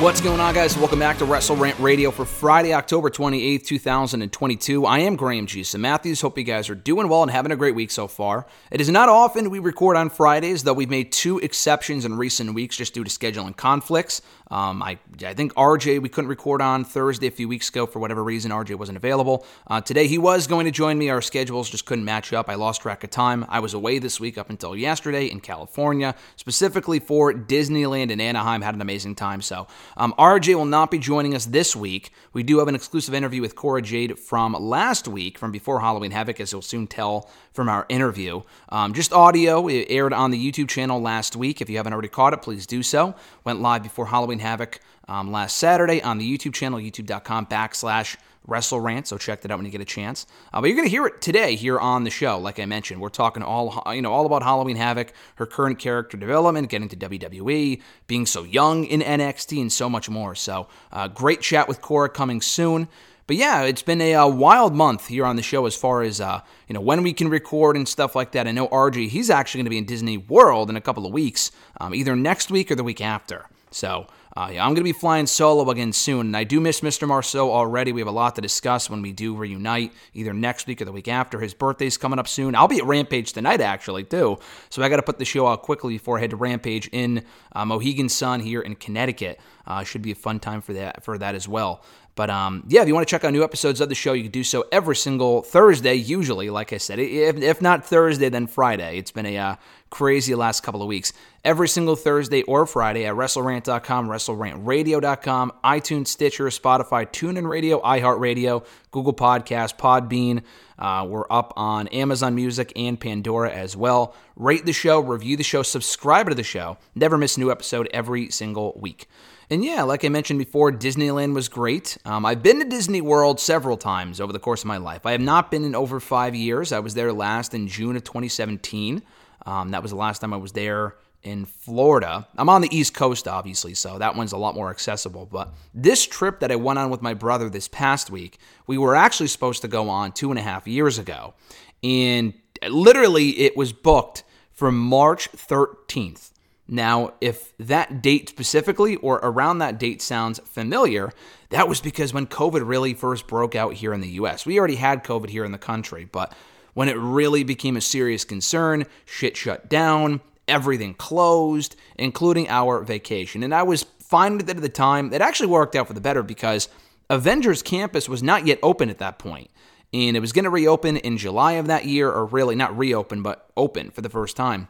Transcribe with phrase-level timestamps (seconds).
[0.00, 0.78] What's going on, guys?
[0.78, 4.86] Welcome back to Wrestle Rant Radio for Friday, October 28th, 2022.
[4.86, 6.22] I am Graham GSM Matthews.
[6.22, 8.46] Hope you guys are doing well and having a great week so far.
[8.70, 12.54] It is not often we record on Fridays, though we've made two exceptions in recent
[12.54, 14.22] weeks just due to scheduling conflicts.
[14.50, 17.98] Um, I, I think RJ we couldn't record on Thursday a few weeks ago for
[18.00, 18.50] whatever reason.
[18.50, 19.46] RJ wasn't available.
[19.66, 21.08] Uh, today he was going to join me.
[21.08, 22.48] Our schedules just couldn't match up.
[22.48, 23.46] I lost track of time.
[23.48, 28.62] I was away this week up until yesterday in California, specifically for Disneyland in Anaheim.
[28.62, 29.40] Had an amazing time.
[29.42, 29.66] So
[29.96, 32.12] um, RJ will not be joining us this week.
[32.32, 36.10] We do have an exclusive interview with Cora Jade from last week, from before Halloween
[36.10, 38.42] Havoc, as you'll soon tell from our interview.
[38.68, 39.68] Um, just audio.
[39.68, 41.60] It aired on the YouTube channel last week.
[41.60, 43.14] If you haven't already caught it, please do so.
[43.44, 48.80] Went live before Halloween Havoc um, last Saturday on the YouTube channel, youtube.com backslash Wrestle
[48.80, 49.06] Rant.
[49.06, 50.26] So check that out when you get a chance.
[50.52, 52.38] Uh, but you're going to hear it today here on the show.
[52.38, 56.16] Like I mentioned, we're talking all you know all about Halloween Havoc, her current character
[56.16, 60.34] development, getting to WWE, being so young in NXT, and so much more.
[60.34, 62.88] So uh, great chat with Cora coming soon.
[63.30, 66.20] But yeah, it's been a, uh wild month here on the show as far as
[66.20, 68.48] uh, you know when we can record and stuff like that.
[68.48, 71.12] I know RJ, he's actually going to be in Disney World in a couple of
[71.12, 73.46] weeks, um, either next week or the week after.
[73.70, 76.82] So uh, yeah, I'm going to be flying solo again soon, and I do miss
[76.82, 77.06] Mr.
[77.06, 77.92] Marceau already.
[77.92, 80.92] We have a lot to discuss when we do reunite, either next week or the
[80.92, 81.40] week after.
[81.40, 82.54] His birthday's coming up soon.
[82.54, 84.38] I'll be at Rampage tonight, actually, too.
[84.68, 87.24] So I got to put the show out quickly before I head to Rampage in
[87.52, 89.40] uh, Mohegan Sun here in Connecticut.
[89.66, 91.82] Uh, should be a fun time for that for that as well.
[92.14, 94.24] But um, yeah, if you want to check out new episodes of the show, you
[94.24, 96.98] can do so every single Thursday, usually, like I said.
[96.98, 98.98] If, if not Thursday, then Friday.
[98.98, 99.56] It's been a uh,
[99.90, 101.12] crazy last couple of weeks.
[101.44, 109.14] Every single Thursday or Friday at WrestleRant.com, WrestleRantRadio.com, iTunes, Stitcher, Spotify, TuneIn Radio, iHeartRadio, Google
[109.14, 110.42] Podcast, Podbean.
[110.78, 114.14] Uh, we're up on Amazon Music and Pandora as well.
[114.36, 116.78] Rate the show, review the show, subscribe to the show.
[116.94, 119.06] Never miss a new episode every single week.
[119.50, 121.98] And yeah, like I mentioned before, Disneyland was great.
[122.04, 125.04] Um, I've been to Disney World several times over the course of my life.
[125.04, 126.70] I have not been in over five years.
[126.70, 129.02] I was there last in June of 2017.
[129.46, 130.94] Um, that was the last time I was there
[131.24, 132.28] in Florida.
[132.36, 135.26] I'm on the East Coast, obviously, so that one's a lot more accessible.
[135.26, 138.38] But this trip that I went on with my brother this past week,
[138.68, 141.34] we were actually supposed to go on two and a half years ago.
[141.82, 142.34] And
[142.68, 144.22] literally, it was booked
[144.52, 146.29] for March 13th.
[146.72, 151.12] Now, if that date specifically or around that date sounds familiar,
[151.48, 154.46] that was because when COVID really first broke out here in the US.
[154.46, 156.32] We already had COVID here in the country, but
[156.74, 163.42] when it really became a serious concern, shit shut down, everything closed, including our vacation.
[163.42, 165.12] And I was fine with it at the time.
[165.12, 166.68] It actually worked out for the better because
[167.08, 169.50] Avengers Campus was not yet open at that point.
[169.92, 173.22] And it was going to reopen in July of that year, or really not reopen,
[173.22, 174.68] but open for the first time.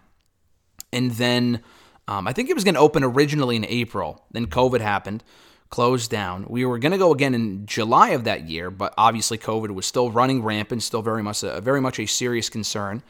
[0.95, 1.61] And then
[2.09, 4.25] um, I think it was going to open originally in April.
[4.31, 5.23] Then COVID happened,
[5.69, 6.47] closed down.
[6.49, 9.87] We were going to go again in July of that year, but obviously COVID was
[9.87, 13.03] still running rampant, still very much a very much a serious concern.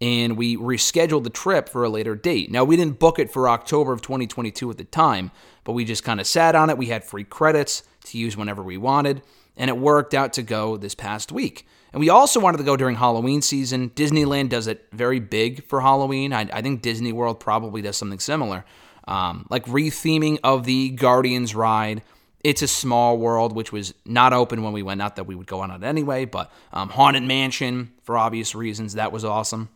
[0.00, 2.50] And we rescheduled the trip for a later date.
[2.50, 5.30] Now we didn't book it for October of 2022 at the time,
[5.62, 6.78] but we just kind of sat on it.
[6.78, 9.20] We had free credits to use whenever we wanted,
[9.60, 11.66] and it worked out to go this past week.
[11.92, 13.90] And we also wanted to go during Halloween season.
[13.90, 16.32] Disneyland does it very big for Halloween.
[16.32, 18.64] I, I think Disney World probably does something similar,
[19.06, 22.02] um, like retheming of the Guardians ride.
[22.42, 24.96] It's a small world, which was not open when we went.
[24.96, 28.94] Not that we would go on it anyway, but um, Haunted Mansion for obvious reasons.
[28.94, 29.68] That was awesome.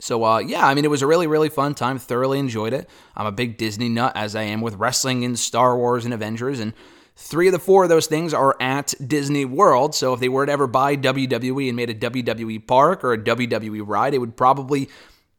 [0.00, 1.98] So uh, yeah, I mean, it was a really, really fun time.
[1.98, 2.90] Thoroughly enjoyed it.
[3.16, 6.60] I'm a big Disney nut, as I am with wrestling and Star Wars and Avengers,
[6.60, 6.74] and
[7.22, 9.94] three of the four of those things are at Disney World.
[9.94, 13.18] So if they were to ever buy WWE and made a WWE park or a
[13.18, 14.88] WWE ride, it would probably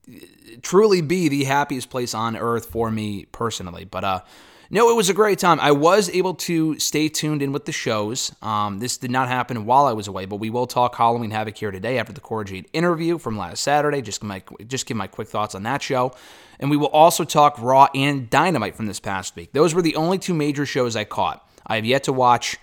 [0.10, 0.16] uh,
[0.62, 3.86] truly be the happiest place on earth for me personally.
[3.86, 4.22] But uh,
[4.70, 5.60] No, it was a great time.
[5.60, 8.34] I was able to stay tuned in with the shows.
[8.42, 11.58] Um, this did not happen while I was away, but we will talk Halloween Havoc
[11.58, 14.02] here today after the Cora Jade interview from last Saturday.
[14.02, 16.14] Just my just give my quick thoughts on that show,
[16.60, 19.52] and we will also talk Raw and Dynamite from this past week.
[19.52, 21.48] Those were the only two major shows I caught.
[21.66, 22.58] I have yet to watch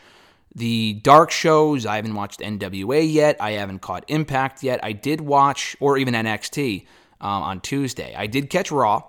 [0.54, 1.86] the dark shows.
[1.86, 3.36] I haven't watched NWA yet.
[3.40, 4.80] I haven't caught Impact yet.
[4.82, 6.86] I did watch, or even NXT
[7.20, 8.14] um, on Tuesday.
[8.16, 9.04] I did catch Raw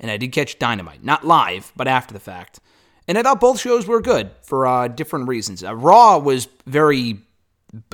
[0.00, 2.60] and I did catch Dynamite, not live, but after the fact.
[3.08, 5.62] And I thought both shows were good for uh, different reasons.
[5.62, 7.20] Uh, Raw was very,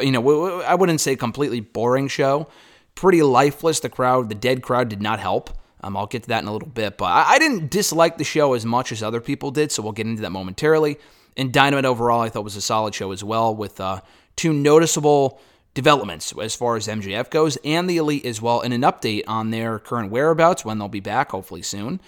[0.01, 2.49] you know, I wouldn't say completely boring show.
[2.95, 3.81] Pretty lifeless.
[3.81, 5.51] The crowd, the dead crowd, did not help.
[5.83, 8.25] Um, I'll get to that in a little bit, but I, I didn't dislike the
[8.25, 10.99] show as much as other people did, so we'll get into that momentarily.
[11.37, 14.01] And Dynamite overall, I thought was a solid show as well, with uh,
[14.37, 15.41] two noticeable
[15.75, 19.51] developments as far as MJF goes and the Elite as well, and an update on
[19.51, 22.01] their current whereabouts when they'll be back, hopefully soon,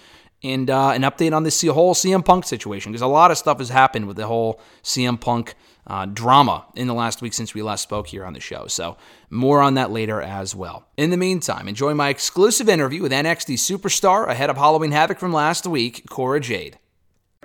[0.43, 3.57] and uh, an update on this whole CM Punk situation because a lot of stuff
[3.57, 5.55] has happened with the whole CM Punk
[5.87, 8.67] uh, drama in the last week since we last spoke here on the show.
[8.67, 8.97] So
[9.29, 10.85] more on that later as well.
[10.97, 15.33] In the meantime, enjoy my exclusive interview with NXT superstar ahead of Halloween Havoc from
[15.33, 16.77] last week, Cora Jade.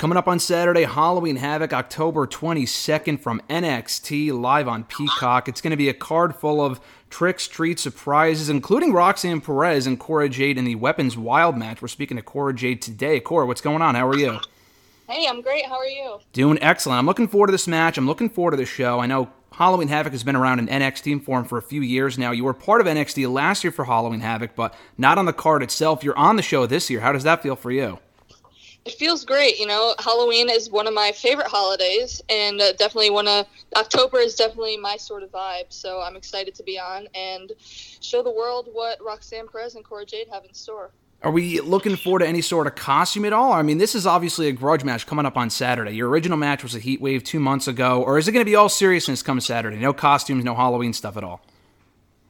[0.00, 5.46] Coming up on Saturday, Halloween Havoc, October 22nd from NXT, live on Peacock.
[5.46, 6.80] It's going to be a card full of
[7.10, 11.82] tricks, treats, surprises, including Roxanne Perez and Cora Jade in the Weapons Wild match.
[11.82, 13.20] We're speaking to Cora Jade today.
[13.20, 13.94] Cora, what's going on?
[13.94, 14.38] How are you?
[15.06, 15.66] Hey, I'm great.
[15.66, 16.20] How are you?
[16.32, 16.98] Doing excellent.
[16.98, 17.98] I'm looking forward to this match.
[17.98, 19.00] I'm looking forward to the show.
[19.00, 22.30] I know Halloween Havoc has been around in NXT form for a few years now.
[22.30, 25.62] You were part of NXT last year for Halloween Havoc, but not on the card
[25.62, 26.02] itself.
[26.02, 27.00] You're on the show this year.
[27.00, 27.98] How does that feel for you?
[28.90, 29.60] It feels great.
[29.60, 33.46] You know, Halloween is one of my favorite holidays, and uh, definitely one of
[33.76, 35.66] October is definitely my sort of vibe.
[35.68, 40.04] So I'm excited to be on and show the world what Roxanne Perez and Cora
[40.04, 40.90] Jade have in store.
[41.22, 43.52] Are we looking forward to any sort of costume at all?
[43.52, 45.92] I mean, this is obviously a grudge match coming up on Saturday.
[45.92, 48.50] Your original match was a Heat Wave two months ago, or is it going to
[48.50, 49.76] be all seriousness come Saturday?
[49.76, 51.42] No costumes, no Halloween stuff at all.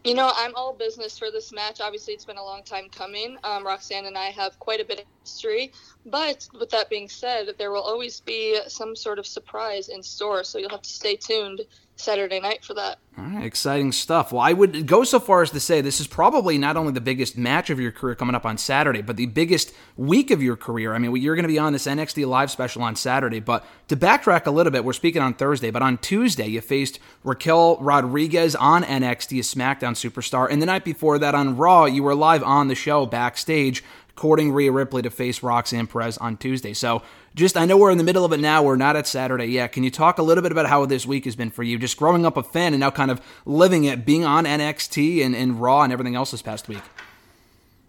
[0.02, 1.80] You know, I'm all business for this match.
[1.80, 3.36] Obviously, it's been a long time coming.
[3.44, 5.72] Um, Roxanne and I have quite a bit of history.
[6.06, 10.42] But with that being said, there will always be some sort of surprise in store.
[10.42, 11.60] So you'll have to stay tuned
[12.00, 12.98] Saturday night for that.
[13.18, 14.32] All right, exciting stuff.
[14.32, 17.00] Well, I would go so far as to say this is probably not only the
[17.00, 20.56] biggest match of your career coming up on Saturday, but the biggest week of your
[20.56, 20.94] career.
[20.94, 23.96] I mean, you're going to be on this NXT Live special on Saturday, but to
[23.96, 28.56] backtrack a little bit, we're speaking on Thursday, but on Tuesday, you faced Raquel Rodriguez
[28.56, 32.42] on NXT, a SmackDown superstar, and the night before that on Raw, you were live
[32.42, 33.84] on the show backstage
[34.20, 36.74] courting Rhea Ripley to face Roxanne Perez on Tuesday.
[36.74, 37.00] So
[37.34, 38.62] just I know we're in the middle of it now.
[38.62, 39.72] We're not at Saturday yet.
[39.72, 41.78] Can you talk a little bit about how this week has been for you?
[41.78, 45.34] Just growing up a fan and now kind of living it, being on NXT and,
[45.34, 46.82] and Raw and everything else this past week.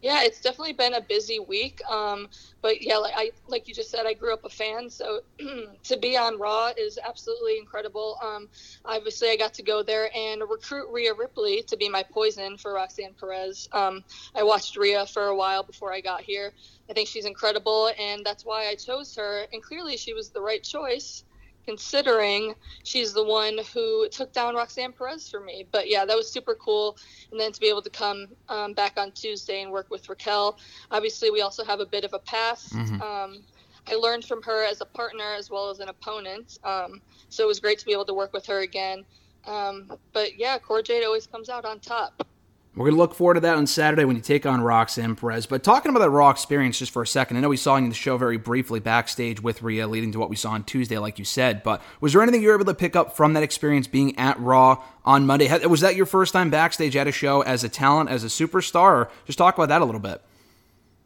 [0.02, 1.80] Yeah, it's definitely been a busy week.
[1.90, 2.28] Um,
[2.64, 5.22] but yeah, like I like you just said, I grew up a fan, so
[5.84, 8.18] to be on Raw is absolutely incredible.
[8.24, 8.50] Um,
[8.84, 12.74] obviously, I got to go there and recruit Rhea Ripley to be my poison for
[12.74, 13.68] Roxanne Perez.
[13.74, 14.04] Um,
[14.36, 16.52] I watched Rhea for a while before I got here.
[16.90, 19.46] I think she's incredible, and that's why I chose her.
[19.54, 21.24] And clearly, she was the right choice
[21.66, 25.68] considering she's the one who took down Roxanne Perez for me.
[25.72, 26.98] But yeah, that was super cool.
[27.32, 30.58] And then to be able to come um, back on Tuesday and work with Raquel.
[30.90, 32.74] Obviously, we also have a bit of a past.
[32.74, 33.02] Mhm.
[33.02, 33.44] Um,
[33.88, 36.58] I learned from her as a partner as well as an opponent.
[36.64, 39.06] Um, so it was great to be able to work with her again.
[39.46, 42.26] Um, but yeah, Cora Jade always comes out on top.
[42.74, 45.46] We're going to look forward to that on Saturday when you take on Roxanne Perez.
[45.46, 47.84] But talking about that Raw experience just for a second, I know we saw you
[47.84, 50.98] in the show very briefly backstage with Rhea, leading to what we saw on Tuesday,
[50.98, 51.64] like you said.
[51.64, 54.40] But was there anything you were able to pick up from that experience being at
[54.40, 55.54] Raw on Monday?
[55.68, 58.92] Was that your first time backstage at a show as a talent, as a superstar?
[58.92, 60.22] Or just talk about that a little bit.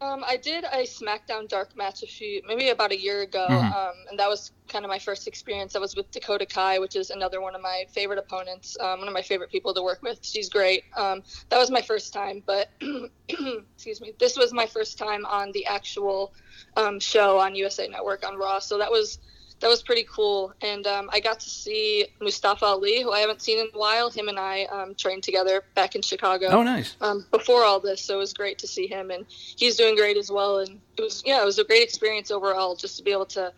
[0.00, 3.72] Um, I did a SmackDown Dark match a few, maybe about a year ago, Mhm.
[3.72, 5.74] um, and that was kind of my first experience.
[5.74, 9.08] I was with Dakota Kai, which is another one of my favorite opponents, um, one
[9.08, 10.18] of my favorite people to work with.
[10.22, 10.84] She's great.
[10.96, 12.68] Um, that was my first time, but
[13.28, 16.34] excuse me, this was my first time on the actual
[16.76, 18.58] um, show on USA Network on Raw.
[18.58, 19.18] So that was
[19.60, 23.40] that was pretty cool, and um, I got to see Mustafa Ali, who I haven't
[23.40, 24.10] seen in a while.
[24.10, 26.96] Him and I um, trained together back in Chicago Oh, nice.
[27.00, 30.16] um, before all this, so it was great to see him, and he's doing great
[30.18, 30.58] as well.
[30.58, 33.52] And it was, yeah, it was a great experience overall, just to be able to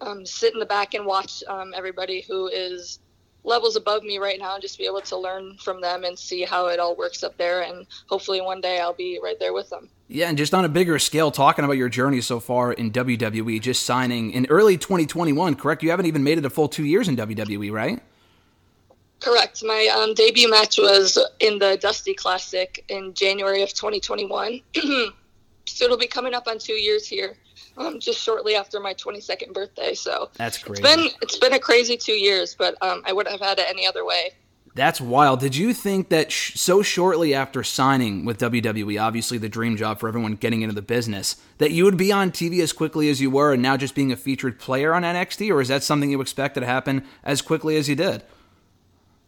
[0.00, 3.00] um, sit in the back and watch um, everybody who is
[3.44, 6.42] levels above me right now, and just be able to learn from them and see
[6.42, 7.62] how it all works up there.
[7.62, 9.88] And hopefully, one day I'll be right there with them.
[10.08, 13.60] Yeah, and just on a bigger scale, talking about your journey so far in WWE,
[13.60, 15.82] just signing in early 2021, correct?
[15.82, 18.02] You haven't even made it a full two years in WWE, right?
[19.20, 19.62] Correct.
[19.62, 24.60] My um, debut match was in the Dusty Classic in January of 2021.
[25.66, 27.36] so it'll be coming up on two years here,
[27.80, 29.94] um, just shortly after my 22nd birthday.
[29.94, 30.82] So That's crazy.
[30.82, 33.66] it's been it's been a crazy two years, but um, I wouldn't have had it
[33.68, 34.32] any other way.
[34.74, 35.40] That's wild.
[35.40, 39.98] Did you think that sh- so shortly after signing with WWE, obviously the dream job
[39.98, 43.20] for everyone getting into the business, that you would be on TV as quickly as
[43.20, 45.50] you were and now just being a featured player on NXT?
[45.52, 48.22] Or is that something you expected to happen as quickly as you did?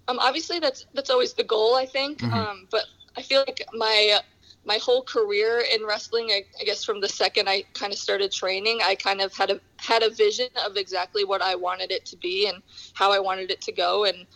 [0.06, 2.22] Um, obviously that's that's always the goal, I think.
[2.22, 2.84] Um, but
[3.16, 4.20] I feel like my
[4.64, 8.30] my whole career in wrestling, I, I guess from the second I kind of started
[8.30, 12.04] training, I kind of had a had a vision of exactly what I wanted it
[12.06, 12.62] to be and
[12.94, 14.04] how I wanted it to go.
[14.04, 14.26] And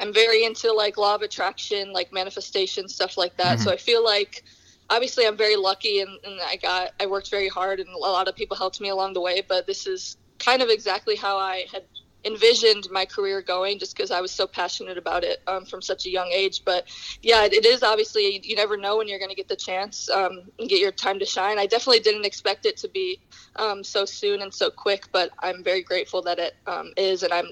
[0.00, 3.58] I'm very into like law of attraction, like manifestation stuff like that.
[3.58, 3.64] Mm-hmm.
[3.64, 4.42] So I feel like
[4.88, 8.26] obviously I'm very lucky and, and I got I worked very hard and a lot
[8.26, 9.42] of people helped me along the way.
[9.46, 11.84] But this is kind of exactly how I had
[12.24, 16.06] envisioned my career going just because I was so passionate about it um, from such
[16.06, 16.62] a young age.
[16.64, 16.86] But
[17.22, 20.42] yeah, it is obviously, you, never know when you're going to get the chance um,
[20.58, 21.58] and get your time to shine.
[21.58, 23.18] I definitely didn't expect it to be
[23.56, 27.22] um, so soon and so quick, but I'm very grateful that it um, is.
[27.22, 27.48] And I'm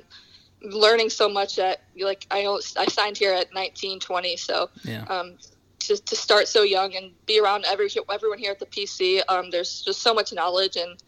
[0.63, 2.47] learning so much at, like, I,
[2.77, 4.37] I signed here at 19, 20.
[4.37, 5.05] So Yeah.
[5.09, 5.39] um,
[5.81, 9.23] to, to start so young and be around every everyone here at the PC.
[9.29, 11.01] Um, there's just so much knowledge and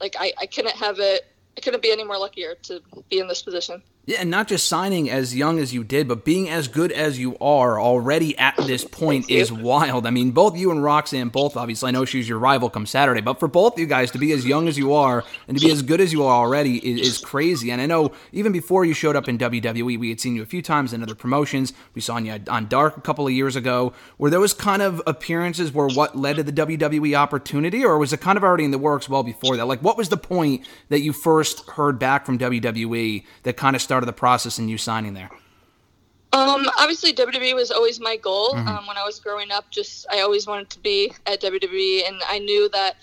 [0.00, 1.22] like I, I couldn't have it.
[1.58, 3.82] I couldn't be any more luckier to be in this position.
[4.08, 7.18] Yeah, and not just signing as young as you did, but being as good as
[7.18, 10.06] you are already at this point is wild.
[10.06, 13.20] I mean, both you and Roxanne, both obviously, I know she's your rival come Saturday,
[13.20, 15.70] but for both you guys to be as young as you are and to be
[15.70, 17.70] as good as you are already is, is crazy.
[17.70, 20.46] And I know even before you showed up in WWE, we had seen you a
[20.46, 21.74] few times in other promotions.
[21.92, 23.92] We saw you on Dark a couple of years ago.
[24.16, 28.22] Were those kind of appearances were what led to the WWE opportunity, or was it
[28.22, 29.66] kind of already in the works well before that?
[29.66, 33.82] Like, what was the point that you first heard back from WWE that kind of
[33.82, 35.30] started the process in you signing there?
[36.32, 38.54] Um, obviously WWE was always my goal.
[38.54, 42.20] Um, when I was growing up, just I always wanted to be at WWE, and
[42.28, 42.96] I knew that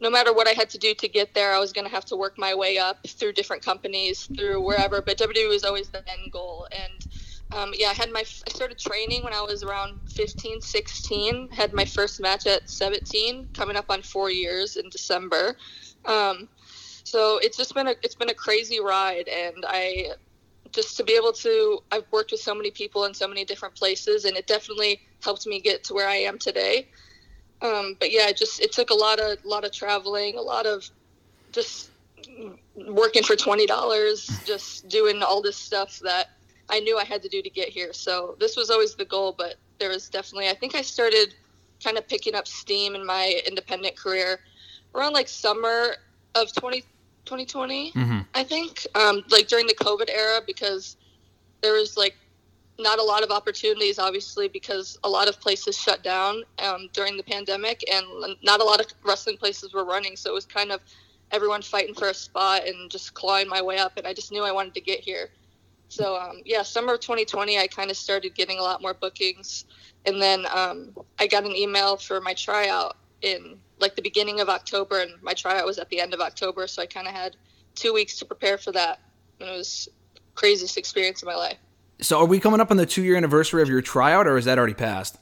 [0.00, 2.04] no matter what I had to do to get there, I was going to have
[2.06, 5.00] to work my way up through different companies, through wherever.
[5.00, 7.06] But WWE was always the end goal, and
[7.52, 11.48] um, yeah, I had my I started training when I was around 15, 16.
[11.50, 15.56] Had my first match at 17, coming up on four years in December.
[16.04, 16.48] Um,
[17.04, 20.10] so it's just been a it's been a crazy ride, and I
[20.72, 23.74] just to be able to I've worked with so many people in so many different
[23.74, 26.88] places and it definitely helped me get to where I am today.
[27.60, 30.66] Um, but yeah, it just it took a lot of lot of traveling, a lot
[30.66, 30.88] of
[31.52, 31.90] just
[32.86, 36.30] working for twenty dollars, just doing all this stuff that
[36.70, 37.92] I knew I had to do to get here.
[37.92, 41.34] So this was always the goal, but there was definitely I think I started
[41.82, 44.40] kind of picking up steam in my independent career
[44.94, 45.96] around like summer
[46.34, 46.84] of 20,
[47.28, 47.92] 2020
[48.34, 50.96] I think, um, like during the COVID era, because
[51.60, 52.16] there was like
[52.78, 57.16] not a lot of opportunities, obviously, because a lot of places shut down um, during
[57.16, 58.06] the pandemic, and
[58.42, 60.16] not a lot of wrestling places were running.
[60.16, 60.80] So it was kind of
[61.30, 63.92] everyone fighting for a spot and just clawing my way up.
[63.96, 65.30] And I just knew I wanted to get here.
[65.88, 69.64] So um, yeah, summer of 2020, I kind of started getting a lot more bookings,
[70.06, 74.48] and then um, I got an email for my tryout in like the beginning of
[74.48, 76.66] October, and my tryout was at the end of October.
[76.66, 77.36] So I kind of had
[77.74, 79.00] two weeks to prepare for that,
[79.40, 81.58] and it was the craziest experience of my life.
[82.00, 84.44] So, are we coming up on the two year anniversary of your tryout, or is
[84.44, 85.18] that already passed?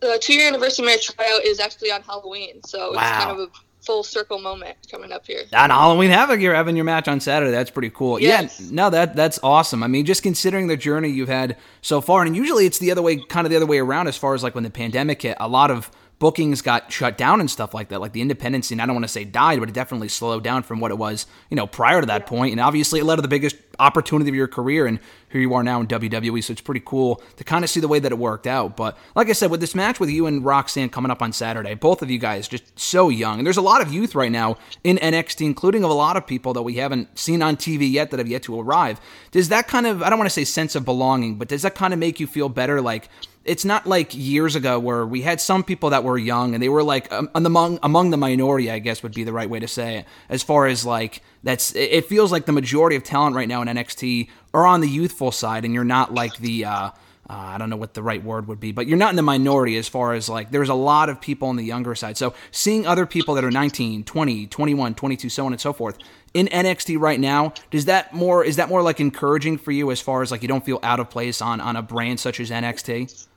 [0.00, 3.00] The two year anniversary of my tryout is actually on Halloween, so Wow.
[3.00, 3.50] it's kind of a
[3.86, 5.42] full circle moment coming up here.
[5.54, 7.52] On Halloween Havoc, you're having your match on Saturday.
[7.52, 8.20] That's pretty cool.
[8.20, 8.60] Yes.
[8.60, 9.82] Yeah, no, that that's awesome.
[9.82, 13.00] I mean, just considering the journey you've had so far, and usually it's the other
[13.00, 15.36] way, kind of the other way around, as far as like when the pandemic hit,
[15.40, 18.00] a lot of bookings got shut down and stuff like that.
[18.00, 20.62] Like the independent scene, I don't want to say died, but it definitely slowed down
[20.62, 22.52] from what it was, you know, prior to that point.
[22.52, 24.98] And obviously, it led to the biggest opportunity of your career, and
[25.30, 26.42] here you are now in WWE.
[26.42, 28.76] So it's pretty cool to kind of see the way that it worked out.
[28.76, 31.74] But like I said, with this match with you and Roxanne coming up on Saturday,
[31.74, 34.56] both of you guys just so young, and there's a lot of youth right now
[34.82, 38.10] in NXT, including of a lot of people that we haven't seen on TV yet
[38.10, 39.00] that have yet to arrive.
[39.30, 41.74] Does that kind of I don't want to say sense of belonging, but does that
[41.74, 42.80] kind of make you feel better?
[42.80, 43.08] Like
[43.44, 46.68] it's not like years ago where we had some people that were young and they
[46.68, 49.68] were like um, among among the minority, I guess would be the right way to
[49.68, 50.06] say it.
[50.28, 53.68] As far as like that's it feels like the majority of talent right now in
[53.68, 56.64] NXT are on the youthful side, and you're not like the.
[56.64, 56.90] Uh,
[57.30, 59.22] uh, I don't know what the right word would be, but you're not in the
[59.22, 62.16] minority as far as like there's a lot of people on the younger side.
[62.16, 65.98] So seeing other people that are 19, 20, 21, 22, so on and so forth
[66.32, 70.00] in NXT right now, does that more is that more like encouraging for you as
[70.00, 72.50] far as like you don't feel out of place on on a brand such as
[72.50, 73.27] NXT?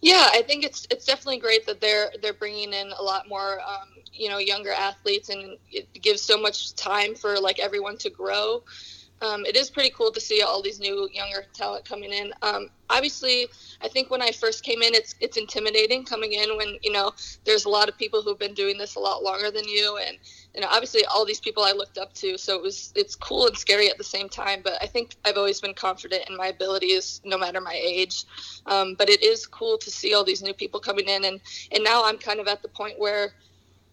[0.00, 3.60] Yeah, I think it's it's definitely great that they're they're bringing in a lot more
[3.60, 8.10] um, you know younger athletes, and it gives so much time for like everyone to
[8.10, 8.62] grow.
[9.22, 12.32] um, it is pretty cool to see all these new younger talent coming in.
[12.42, 13.48] Um, obviously,
[13.82, 17.12] I think when I first came in, it's it's intimidating coming in when you know
[17.44, 20.18] there's a lot of people who've been doing this a lot longer than you, and
[20.54, 22.38] you know obviously all these people I looked up to.
[22.38, 24.60] So it was it's cool and scary at the same time.
[24.62, 28.24] But I think I've always been confident in my abilities, no matter my age.
[28.66, 31.40] Um, but it is cool to see all these new people coming in, and
[31.72, 33.34] and now I'm kind of at the point where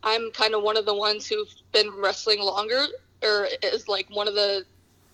[0.03, 2.85] I'm kind of one of the ones who've been wrestling longer,
[3.23, 4.65] or is like one of the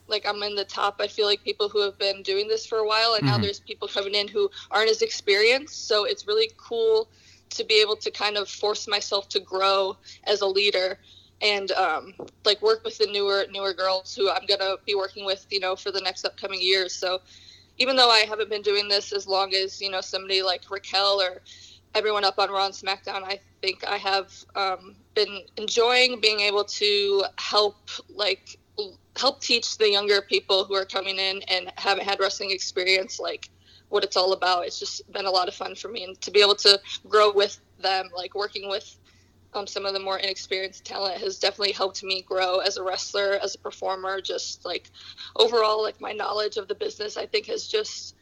[0.07, 0.97] like I'm in the top.
[0.99, 3.59] I feel like people who have been doing this for a while, and now there's
[3.61, 5.87] people coming in who aren't as experienced.
[5.87, 7.09] So it's really cool
[7.51, 10.97] to be able to kind of force myself to grow as a leader
[11.41, 12.13] and um,
[12.45, 15.75] like work with the newer newer girls who I'm gonna be working with, you know,
[15.75, 16.93] for the next upcoming years.
[16.93, 17.21] So
[17.77, 21.21] even though I haven't been doing this as long as you know somebody like Raquel
[21.21, 21.41] or
[21.95, 26.63] everyone up on Raw and SmackDown, I think I have um, been enjoying being able
[26.63, 27.75] to help
[28.09, 28.57] like
[29.17, 33.49] help teach the younger people who are coming in and haven't had wrestling experience like
[33.89, 34.65] what it's all about.
[34.65, 36.79] It's just been a lot of fun for me and to be able to
[37.09, 38.95] grow with them, like working with
[39.53, 43.33] um, some of the more inexperienced talent has definitely helped me grow as a wrestler,
[43.41, 44.21] as a performer.
[44.21, 44.89] Just like
[45.35, 48.15] overall, like my knowledge of the business, I think has just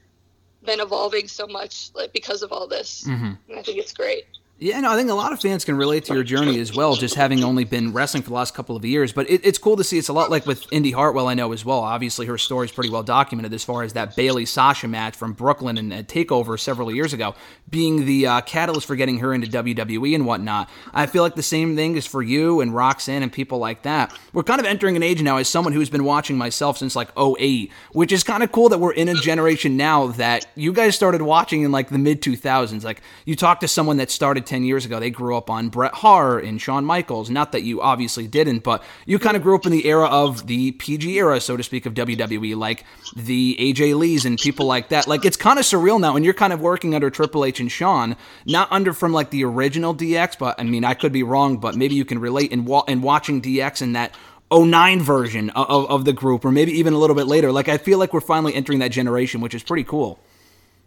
[0.64, 3.06] been evolving so much like because of all this.
[3.50, 4.26] And I think it's great.
[4.62, 6.94] Yeah, no, I think a lot of fans can relate to your journey as well,
[6.96, 9.14] just having only been wrestling for the last couple of years.
[9.14, 9.98] But it, it's cool to see.
[9.98, 11.80] It's a lot like with Indy Hartwell, I know as well.
[11.80, 15.32] Obviously, her story is pretty well documented as far as that Bayley Sasha match from
[15.32, 17.36] Brooklyn and Takeover several years ago,
[17.70, 20.70] being the uh, catalyst for getting her into WWE and whatnot.
[20.94, 24.14] I feel like the same thing is for you and Roxanne and people like that.
[24.34, 27.18] We're kind of entering an age now as someone who's been watching myself since like
[27.18, 30.98] 08, which is kind of cool that we're in a generation now that you guys
[30.98, 32.84] started watching in like the mid 2000s.
[32.84, 35.94] Like you talk to someone that started 10 years ago, they grew up on Bret
[35.94, 37.30] Hart and Shawn Michaels.
[37.30, 40.48] Not that you obviously didn't, but you kind of grew up in the era of
[40.48, 42.84] the PG era, so to speak, of WWE, like
[43.16, 45.08] the AJ Lees and people like that.
[45.08, 47.72] Like it's kind of surreal now, and you're kind of working under Triple H and
[47.72, 51.58] Shawn, not under from like the original DX, but I mean, I could be wrong,
[51.58, 54.14] but maybe you can relate in, wa- in watching DX in that
[54.52, 57.52] 09 version of, of the group, or maybe even a little bit later.
[57.52, 60.20] Like I feel like we're finally entering that generation, which is pretty cool.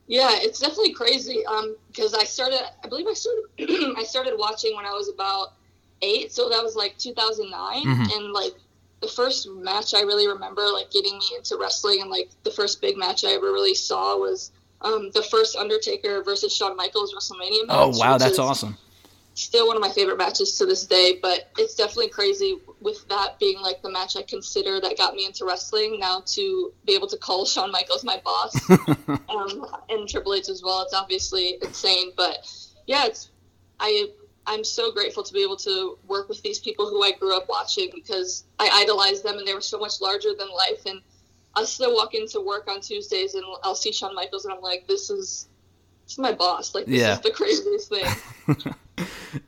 [0.07, 1.45] Yeah, it's definitely crazy.
[1.47, 3.45] Um, because I started, I believe I started,
[3.97, 5.55] I started watching when I was about
[6.03, 8.53] eight, so that was like 2009, and like
[9.01, 12.81] the first match I really remember, like getting me into wrestling, and like the first
[12.81, 17.67] big match I ever really saw was um the first Undertaker versus Shawn Michaels WrestleMania
[17.67, 17.77] match.
[17.77, 18.77] Oh wow, that's awesome.
[19.35, 23.39] Still one of my favorite matches to this day, but it's definitely crazy with that
[23.39, 25.99] being like the match I consider that got me into wrestling.
[25.99, 28.71] Now to be able to call Shawn Michaels my boss
[29.29, 30.83] um, and Triple H as well.
[30.83, 32.47] It's obviously insane, but
[32.87, 33.31] yeah, it's
[33.81, 34.09] I
[34.47, 37.47] I'm so grateful to be able to work with these people who I grew up
[37.49, 40.85] watching because I idolized them and they were so much larger than life.
[40.85, 41.01] And
[41.55, 44.87] I still walk into work on Tuesdays and I'll see Shawn Michaels and I'm like,
[44.89, 45.49] this is
[46.05, 46.75] this is my boss.
[46.75, 47.15] Like this Yeah.
[47.15, 48.75] is the craziest thing.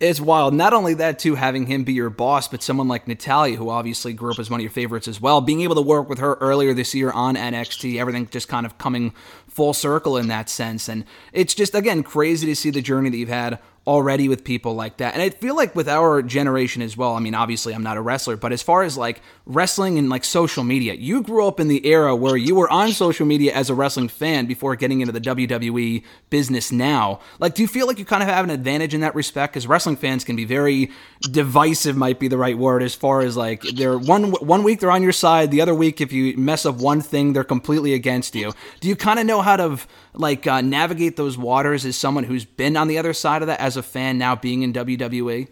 [0.01, 0.55] It's wild.
[0.55, 4.12] Not only that, too, having him be your boss, but someone like Natalya, who obviously
[4.12, 5.40] grew up as one of your favorites as well.
[5.40, 8.79] Being able to work with her earlier this year on NXT, everything just kind of
[8.79, 9.12] coming
[9.49, 10.88] full circle in that sense.
[10.88, 14.75] And it's just, again, crazy to see the journey that you've had already with people
[14.75, 15.12] like that.
[15.12, 18.01] And I feel like with our generation as well, I mean, obviously I'm not a
[18.01, 21.68] wrestler, but as far as like wrestling and like social media, you grew up in
[21.68, 25.12] the era where you were on social media as a wrestling fan before getting into
[25.12, 27.20] the WWE business now.
[27.38, 29.53] Like, do you feel like you kind of have an advantage in that respect?
[29.53, 33.37] Because wrestling fans can be very divisive, might be the right word, as far as
[33.37, 36.64] like they're one one week they're on your side, the other week if you mess
[36.64, 38.53] up one thing, they're completely against you.
[38.81, 39.79] Do you kind of know how to
[40.14, 43.61] like uh, navigate those waters as someone who's been on the other side of that
[43.61, 44.72] as a fan now being in?
[44.72, 45.48] WWE?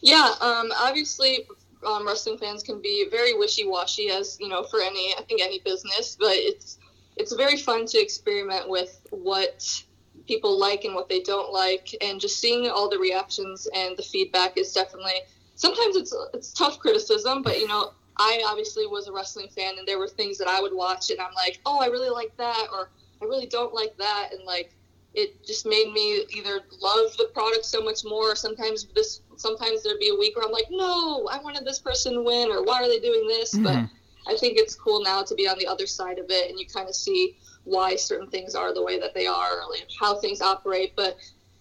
[0.00, 1.46] Yeah, um, obviously,
[1.84, 5.60] um, wrestling fans can be very wishy-washy, as you know, for any I think any
[5.60, 6.16] business.
[6.18, 6.78] But it's
[7.16, 9.82] it's very fun to experiment with what
[10.26, 14.02] people like and what they don't like, and just seeing all the reactions and the
[14.02, 15.20] feedback is definitely.
[15.56, 19.86] Sometimes it's it's tough criticism, but you know, I obviously was a wrestling fan, and
[19.86, 22.66] there were things that I would watch, and I'm like, oh, I really like that,
[22.72, 22.90] or
[23.22, 24.74] I really don't like that, and like
[25.14, 29.82] it just made me either love the product so much more or sometimes this sometimes
[29.82, 32.62] there'd be a week where i'm like no i wanted this person to win or
[32.64, 33.54] why are they doing this?
[33.54, 33.64] Mm-hmm.
[33.64, 36.58] But i think it's cool now to be on the other side of it and
[36.58, 39.88] you kind of see why certain things are the way that they are or like
[39.98, 41.16] how things operate but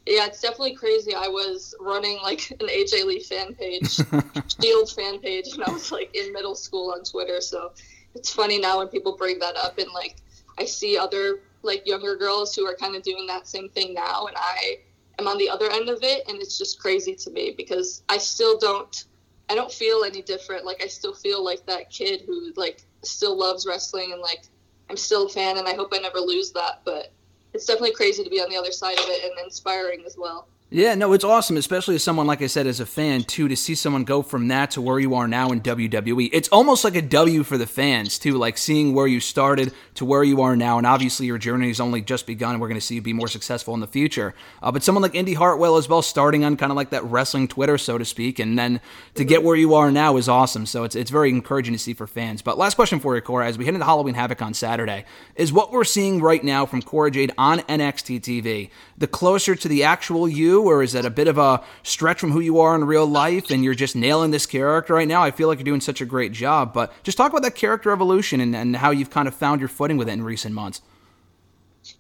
[0.06, 1.14] yeah it's definitely crazy.
[1.16, 4.00] I was running like an aj lee fan page
[4.62, 7.72] shield fan page when i was like in middle school on twitter so
[8.16, 10.18] it's funny now when people bring that up and like
[10.58, 14.26] i see other like younger girls who are kind of doing that same thing now
[14.28, 14.78] and i
[15.20, 18.18] am on the other end of it and it's just crazy to me because i
[18.18, 19.06] still don't
[19.50, 23.38] i don't feel any different like i still feel like that kid who like still
[23.38, 24.46] loves wrestling and like
[24.90, 26.82] I'm still a fan and I hope I never lose that.
[26.86, 27.12] But
[27.54, 30.48] it's definitely crazy to be on the other side of it and inspiring as well.
[30.76, 33.56] Yeah, no, it's awesome, especially as someone, like I said, as a fan, too, to
[33.56, 36.32] see someone go from that to where you are now in WWE.
[36.34, 40.04] It's almost like a W for the fans, too, like seeing where you started to
[40.04, 40.80] where you are now.
[40.80, 42.60] And obviously, your journey has only just begun.
[42.60, 44.34] We're going to see you be more successful in the future.
[44.64, 47.48] Uh, but someone like Indy Hartwell as well, starting on kind of like that wrestling
[47.48, 48.82] Twitter, so to speak, and then
[49.14, 50.66] to get where you are now is awesome.
[50.66, 52.42] So it's, it's very encouraging to see for fans.
[52.42, 55.06] But last question for you, Cora, as we head into Halloween Havoc on Saturday,
[55.36, 59.68] is what we're seeing right now from Cora Jade on NXT TV the closer to
[59.68, 62.76] the actual you, or is that a bit of a stretch from who you are
[62.76, 65.24] in real life and you're just nailing this character right now?
[65.24, 67.92] I feel like you're doing such a great job, but just talk about that character
[67.92, 70.82] evolution and, and how you've kind of found your footing with it in recent months.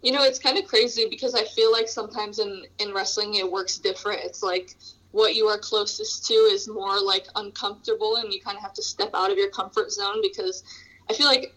[0.01, 3.51] You know, it's kind of crazy because I feel like sometimes in in wrestling it
[3.51, 4.21] works different.
[4.23, 4.75] It's like
[5.11, 8.83] what you are closest to is more like uncomfortable, and you kind of have to
[8.83, 10.63] step out of your comfort zone because
[11.09, 11.53] I feel like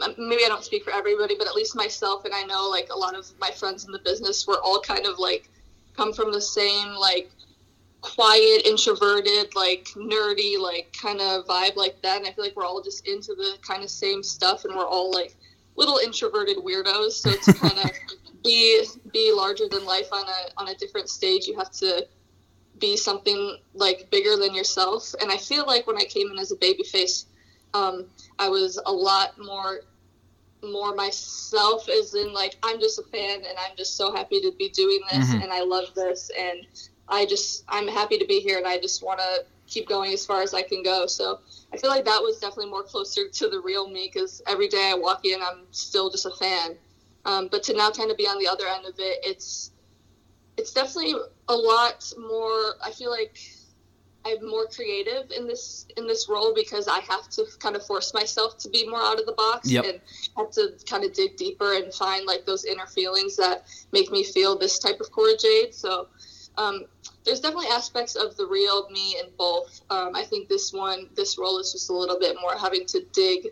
[0.00, 2.88] um, maybe I don't speak for everybody, but at least myself and I know like
[2.92, 5.50] a lot of my friends in the business we're all kind of like
[5.98, 7.28] come from the same like
[8.00, 12.18] quiet, introverted, like nerdy, like kind of vibe like that.
[12.18, 14.86] And I feel like we're all just into the kind of same stuff, and we're
[14.86, 15.34] all like
[15.76, 17.12] little introverted weirdos.
[17.12, 17.90] So to kind of
[18.44, 22.06] be be larger than life on a on a different stage, you have to
[22.78, 25.12] be something like bigger than yourself.
[25.20, 27.24] And I feel like when I came in as a babyface,
[27.74, 28.06] um,
[28.38, 29.80] I was a lot more
[30.62, 34.52] more myself as in like I'm just a fan and I'm just so happy to
[34.58, 36.66] be doing this and I love this and
[37.08, 40.24] I just I'm happy to be here and I just want to keep going as
[40.24, 41.06] far as I can go.
[41.06, 41.40] So
[41.72, 44.90] I feel like that was definitely more closer to the real me because every day
[44.92, 46.76] I walk in I'm still just a fan.
[47.24, 49.72] Um, but to now kind of be on the other end of it, it's
[50.56, 51.14] it's definitely
[51.48, 52.74] a lot more.
[52.82, 53.38] I feel like
[54.24, 58.12] I'm more creative in this in this role because I have to kind of force
[58.12, 59.84] myself to be more out of the box Yep.
[59.84, 60.00] and
[60.36, 64.24] have to kind of dig deeper and find like those inner feelings that make me
[64.24, 65.74] feel this type of Cora Jade.
[65.74, 66.08] So
[66.56, 66.84] um,
[67.24, 69.80] there's definitely aspects of the real me in both.
[69.90, 73.04] Um, I think this one, this role is just a little bit more having to
[73.12, 73.48] dig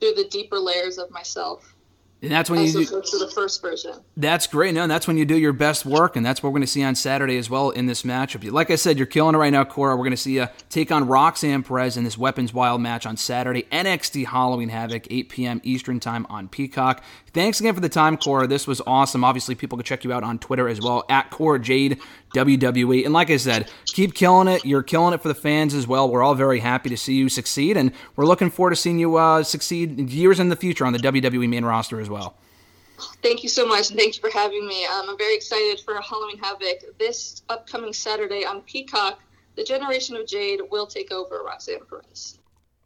[0.00, 1.74] through the deeper layers of myself
[2.20, 3.92] And that's when you opposed to the first version.
[4.16, 4.74] That's great.
[4.74, 6.66] No, and that's when you do your best work, and that's what we're going to
[6.66, 8.50] see on Saturday as well in this matchup.
[8.50, 9.94] Like I said, you're killing it right now, Cora.
[9.94, 13.16] We're going to see you take on Roxanne Perez in this Weapons Wild match on
[13.16, 13.68] Saturday.
[13.70, 15.60] NXT Halloween Havoc, 8 p.m.
[15.62, 17.04] Eastern Time on Peacock.
[17.32, 18.48] Thanks again for the time, Cora.
[18.48, 19.22] This was awesome.
[19.22, 22.00] Obviously, people can check you out on Twitter as well, at Cora Jade
[22.34, 23.04] WWE.
[23.04, 24.64] And like I said, keep killing it.
[24.64, 26.08] You're killing it for the fans as well.
[26.10, 29.16] We're all very happy to see you succeed, and we're looking forward to seeing you
[29.16, 32.36] uh, succeed years in the future on the WWE main roster as well.
[33.22, 34.84] Thank you so much, and thank you for having me.
[34.86, 39.20] Um, I'm very excited for Halloween Havoc this upcoming Saturday on Peacock.
[39.56, 42.37] The Generation of Jade will take over Roxanne Perez.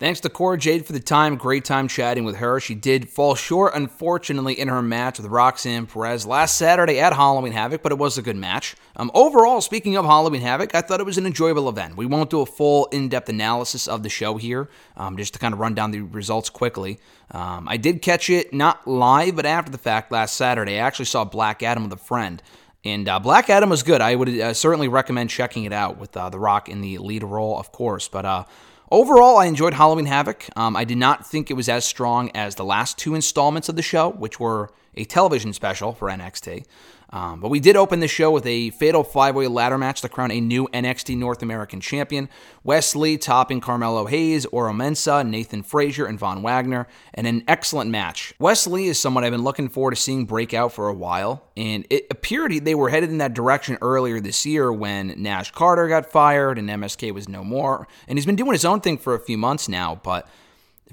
[0.02, 1.36] Thanks to Cora Jade for the time.
[1.36, 2.58] Great time chatting with her.
[2.58, 7.52] She did fall short, unfortunately, in her match with Roxanne Perez last Saturday at Halloween
[7.52, 8.74] Havoc, but it was a good match.
[8.96, 11.96] Um, overall, speaking of Halloween Havoc, I thought it was an enjoyable event.
[11.96, 15.38] We won't do a full in depth analysis of the show here, um, just to
[15.38, 16.98] kind of run down the results quickly.
[17.30, 20.80] Um, I did catch it not live, but after the fact last Saturday.
[20.80, 22.42] I actually saw Black Adam with a friend.
[22.84, 24.00] And uh, Black Adam was good.
[24.00, 27.22] I would uh, certainly recommend checking it out with uh, The Rock in the lead
[27.22, 28.08] role, of course.
[28.08, 28.44] But uh,
[28.92, 30.46] overall, I enjoyed Halloween Havoc.
[30.54, 33.74] Um, I did not think it was as strong as the last two installments of
[33.74, 36.64] the show, which were a television special for NXT.
[37.12, 40.08] Um, but we did open the show with a fatal five way ladder match to
[40.08, 42.30] crown a new NXT North American champion.
[42.64, 47.90] Wes Lee topping Carmelo Hayes, Oro Mensah, Nathan Frazer, and Von Wagner, and an excellent
[47.90, 48.32] match.
[48.38, 51.44] Wes Lee is someone I've been looking forward to seeing break out for a while,
[51.54, 55.88] and it appeared they were headed in that direction earlier this year when Nash Carter
[55.88, 57.86] got fired and MSK was no more.
[58.08, 60.26] And he's been doing his own thing for a few months now, but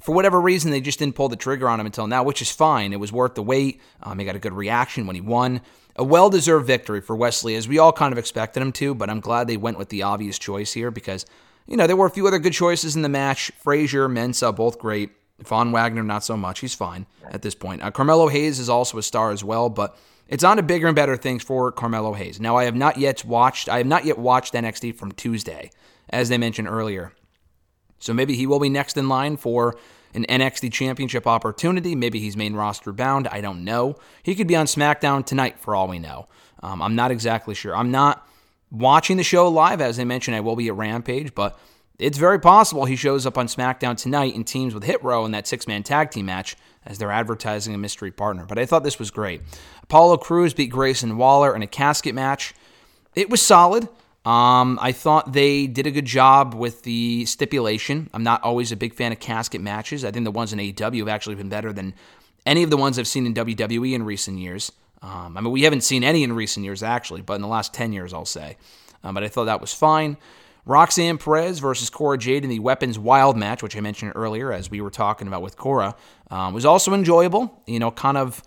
[0.00, 2.50] for whatever reason, they just didn't pull the trigger on him until now, which is
[2.50, 2.92] fine.
[2.92, 3.80] It was worth the wait.
[4.02, 5.60] Um, he got a good reaction when he won.
[5.96, 8.94] A well deserved victory for Wes Lee, as we all kind of expected him to,
[8.94, 11.26] but I'm glad they went with the obvious choice here because,
[11.66, 13.50] you know, there were a few other good choices in the match.
[13.58, 15.10] Frazer, Mensah, both great.
[15.42, 16.60] Von Wagner, not so much.
[16.60, 17.82] He's fine at this point.
[17.82, 19.96] Uh, Carmelo Hayes is also a star as well, but
[20.28, 22.40] it's on to bigger and better things for Carmelo Hayes.
[22.40, 23.68] Now, I have not yet watched.
[23.68, 25.70] I have not yet watched NXT from Tuesday,
[26.10, 27.12] as they mentioned earlier.
[27.98, 29.76] So maybe he will be next in line for
[30.14, 31.94] an NXT championship opportunity.
[31.94, 33.28] Maybe he's main roster bound.
[33.28, 33.96] I don't know.
[34.22, 36.28] He could be on SmackDown tonight for all we know.
[36.62, 37.74] Um, I'm not exactly sure.
[37.76, 38.26] I'm not
[38.70, 39.80] watching the show live.
[39.80, 41.58] As I mentioned, I will be at Rampage, but
[41.98, 45.32] it's very possible he shows up on SmackDown tonight and teams with Hit Row in
[45.32, 48.46] that six man tag team match as they're advertising a mystery partner.
[48.46, 49.42] But I thought this was great.
[49.82, 52.54] Apollo Crews beat Grayson Waller in a casket match.
[53.14, 53.88] It was solid.
[54.24, 58.10] Um, I thought they did a good job with the stipulation.
[58.12, 60.04] I'm not always a big fan of casket matches.
[60.04, 61.94] I think the ones in AEW have actually been better than
[62.44, 64.72] any of the ones I've seen in WWE in recent years.
[65.02, 67.72] Um, I mean, we haven't seen any in recent years, actually, but in the last
[67.72, 68.58] 10 years, I'll say.
[69.02, 70.18] Um, but I thought that was fine.
[70.66, 74.70] Roxanne Perez versus Cora Jade in the Weapons Wild match, which I mentioned earlier as
[74.70, 75.96] we were talking about with Cora,
[76.30, 77.62] um, was also enjoyable.
[77.66, 78.42] You know, kind of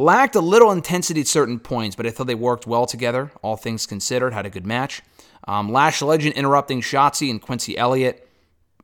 [0.00, 3.56] lacked a little intensity at certain points, but I thought they worked well together, all
[3.56, 5.02] things considered, had a good match.
[5.46, 8.26] Um, Lash Legend interrupting Shotzi and Quincy Elliott.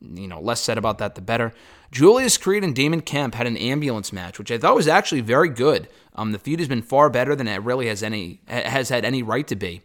[0.01, 1.55] You know, less said about that, the better.
[1.91, 5.49] Julius Creed and Damon Kemp had an ambulance match, which I thought was actually very
[5.49, 5.89] good.
[6.15, 9.23] Um, the feud has been far better than it really has any has had any
[9.23, 9.83] right to be,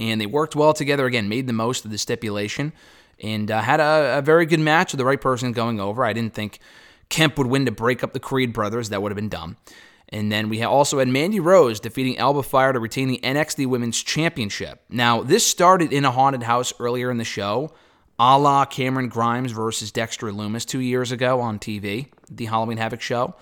[0.00, 1.06] and they worked well together.
[1.06, 2.72] Again, made the most of the stipulation,
[3.22, 6.04] and uh, had a, a very good match with the right person going over.
[6.04, 6.58] I didn't think
[7.08, 9.56] Kemp would win to break up the Creed brothers; that would have been dumb.
[10.10, 14.02] And then we also had Mandy Rose defeating Alba Fyre to retain the NXT Women's
[14.02, 14.80] Championship.
[14.88, 17.72] Now, this started in a haunted house earlier in the show,
[18.18, 23.00] a la Cameron Grimes versus Dexter Lumis two years ago on TV, the Halloween Havoc
[23.00, 23.34] show.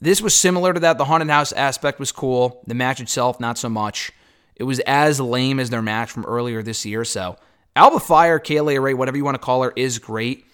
[0.00, 0.98] This was similar to that.
[0.98, 2.62] The haunted house aspect was cool.
[2.66, 4.10] The match itself, not so much.
[4.56, 7.04] It was as lame as their match from earlier this year.
[7.04, 7.36] So,
[7.76, 10.46] Alba Fyre, Kayla Ray, whatever you want to call her, is great.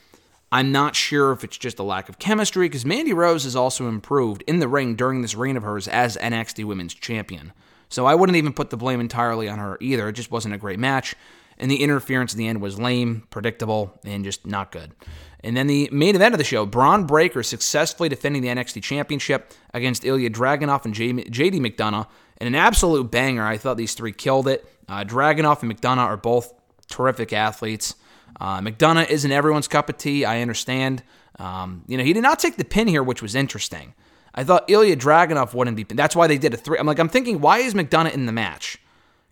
[0.57, 3.89] I'm not sure if it's just a lack of chemistry because Mandy Rose has also
[3.89, 7.53] improved in the ring during this reign of hers as NXT Women's Champion.
[7.91, 10.09] So I wouldn't even put the blame entirely on her either.
[10.09, 11.15] It just wasn't a great match.
[11.59, 14.93] And the interference in the end was lame, predictable, and just not good.
[15.41, 19.53] And then the main event of the show, Bron Breakker successfully defending the NXT Championship
[19.75, 22.07] against Ilja Dragunov and JD McDonagh.
[22.39, 23.45] And an absolute banger.
[23.45, 24.67] I thought these three killed it.
[24.89, 26.55] Uh, Dragunov and McDonough are both
[26.89, 27.95] terrific athletes.
[28.41, 30.25] Uh, McDonagh isn't everyone's cup of tea.
[30.25, 31.03] I understand.
[31.39, 33.95] Um, you know, he did not take the pin here, which was interesting.
[34.35, 35.85] I thought Ilja Dragunov wouldn't be.
[35.85, 36.79] That's why they did a three.
[36.79, 38.79] I'm like, I'm thinking, why is McDonagh in the match?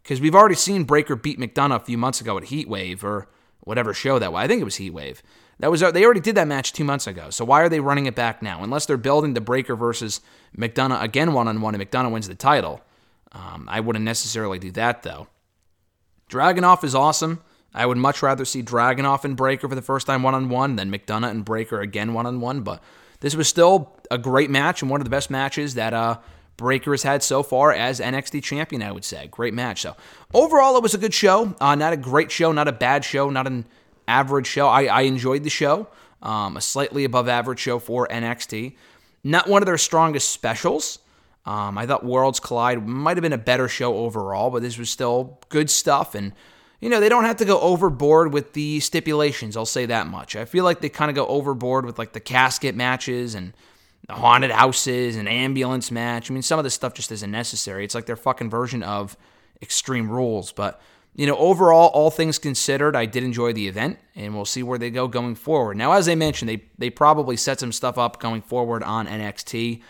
[0.03, 3.29] Because we've already seen Breakker beat McDonagh a few months ago at Heatwave or
[3.61, 4.43] whatever show that was.
[4.43, 5.21] I think it was Heatwave.
[5.61, 7.31] That was they already did that match two months ago.
[7.31, 8.62] So why are they running it back now?
[8.62, 10.21] Unless they're building the Breakker versus
[10.57, 12.81] McDonagh again one on one, and McDonagh wins the title.
[13.33, 15.29] Um, I wouldn't necessarily do that though.
[16.29, 17.43] Dragunov is awesome.
[17.75, 20.77] I would much rather see Dragunov and Breakker for the first time one on one
[20.77, 22.61] than McDonagh and Breakker again one on one.
[22.63, 22.83] But
[23.21, 26.19] this was still a great match and one of the best matches that uh,
[26.57, 29.27] Breakker has had so far as NXT champion, I would say.
[29.27, 29.83] Great match.
[29.83, 29.97] So
[30.33, 31.55] overall, it was a good show.
[31.61, 33.67] Uh, not a great show, not a bad show, not an
[34.07, 34.69] average show.
[34.69, 35.89] I, I enjoyed the show.
[36.23, 38.77] Um, a slightly above average show for NXT.
[39.25, 41.01] Not one of their strongest specials.
[41.45, 44.89] Um, I thought Worlds Collide might have been a better show overall, but this was
[44.89, 46.33] still good stuff and
[46.85, 49.57] you know, they don't have to go overboard with the stipulations.
[49.57, 50.37] I'll say that much.
[50.37, 53.55] I feel like they kind of go overboard with like the casket matches and
[54.07, 56.31] the haunted houses and ambulance match.
[56.31, 57.87] I mean, some of this stuff just isn't necessary.
[57.87, 59.16] It's like their fucking version of
[59.62, 60.53] Extreme Rules.
[60.53, 60.79] But,
[61.16, 64.79] you know, overall, all things considered, I did enjoy the event, and we'll see where
[64.79, 65.79] they go going forward.
[65.79, 69.81] Now, as I mentioned, they, they probably set some stuff up going forward on NXT.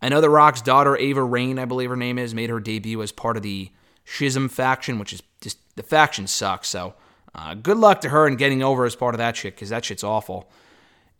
[0.00, 3.02] I know The Rock's daughter, Ava Raine, I believe her name is, made her debut
[3.02, 3.72] as part of the
[4.04, 6.68] Schism faction, which is just the faction sucks.
[6.68, 6.94] So
[7.34, 9.84] uh, good luck to her in getting over as part of that shit because that
[9.84, 10.50] shit's awful.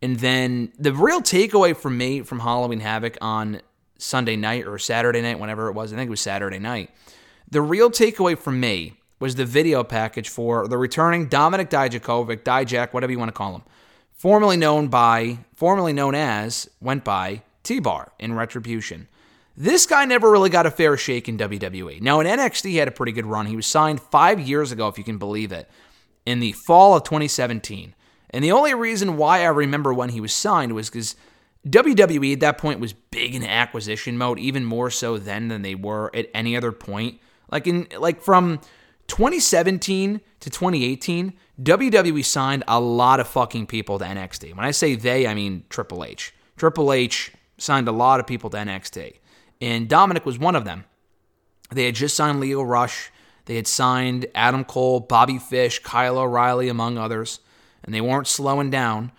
[0.02, 3.60] And then the real takeaway from me from Halloween Havoc on
[3.98, 6.90] Sunday night or Saturday night, whenever it was, I think it was Saturday night.
[7.50, 12.92] The real takeaway from me was the video package for the returning Dominic Dijakovic, Dijak,
[12.92, 13.62] whatever you want to call him,
[14.12, 19.08] formerly known by, formerly known as, went by T-Bar in Retribution.
[19.56, 22.00] This guy never really got a fair shake in WWE.
[22.00, 23.46] Now, in NXT, he had a pretty good run.
[23.46, 25.70] He was signed five years ago, if you can believe it,
[26.26, 27.94] in the fall of 2017.
[28.30, 31.14] And the only reason why I remember when he was signed was because
[31.68, 35.76] WWE at that point was big in acquisition mode, even more so then than they
[35.76, 37.20] were at any other point.
[37.48, 38.58] Like in like from
[39.06, 44.56] 2017 to 2018, WWE signed a lot of fucking people to NXT.
[44.56, 46.34] When I say they, I mean Triple H.
[46.56, 49.18] Triple H signed a lot of people to NXT
[49.60, 50.84] and Dominic was one of them.
[51.70, 53.10] They had just signed Lio Rush.
[53.46, 57.40] They had signed Adam Cole, Bobby Fish, Kyle O'Reilly, among others,
[57.82, 59.12] and they weren't slowing down.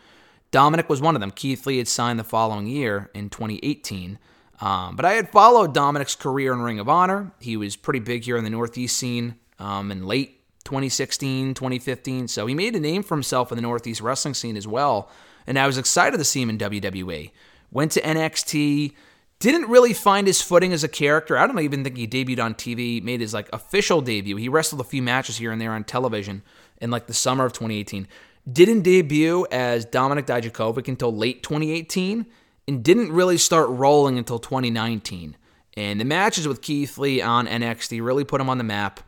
[0.52, 1.32] Dominic was one of them.
[1.32, 4.18] Keith Lee had signed the following year in 2018.
[4.62, 7.32] Um, but I had followed Dominic's career in Ring of Honor.
[7.40, 12.28] He was pretty big here in the Northeast scene um, in late 2016, 2015.
[12.28, 15.10] So he made a name for himself in the Northeast wrestling scene as well.
[15.46, 17.32] And I was excited to see him in WWE.
[17.72, 18.94] Went to NXT,
[19.40, 21.38] didn't really find his footing as a character.
[21.38, 24.38] I don't even think he debuted on TV, made his like official debut.
[24.38, 26.42] He wrestled a few matches here and there on television
[26.82, 28.08] in like the summer of 2018.
[28.52, 32.26] Didn't debut as Dominic Dijakovic until late 2018
[32.68, 35.36] and didn't really start rolling until 2019.
[35.78, 39.02] And the matches with Keith Lee on NXT really put him on the map.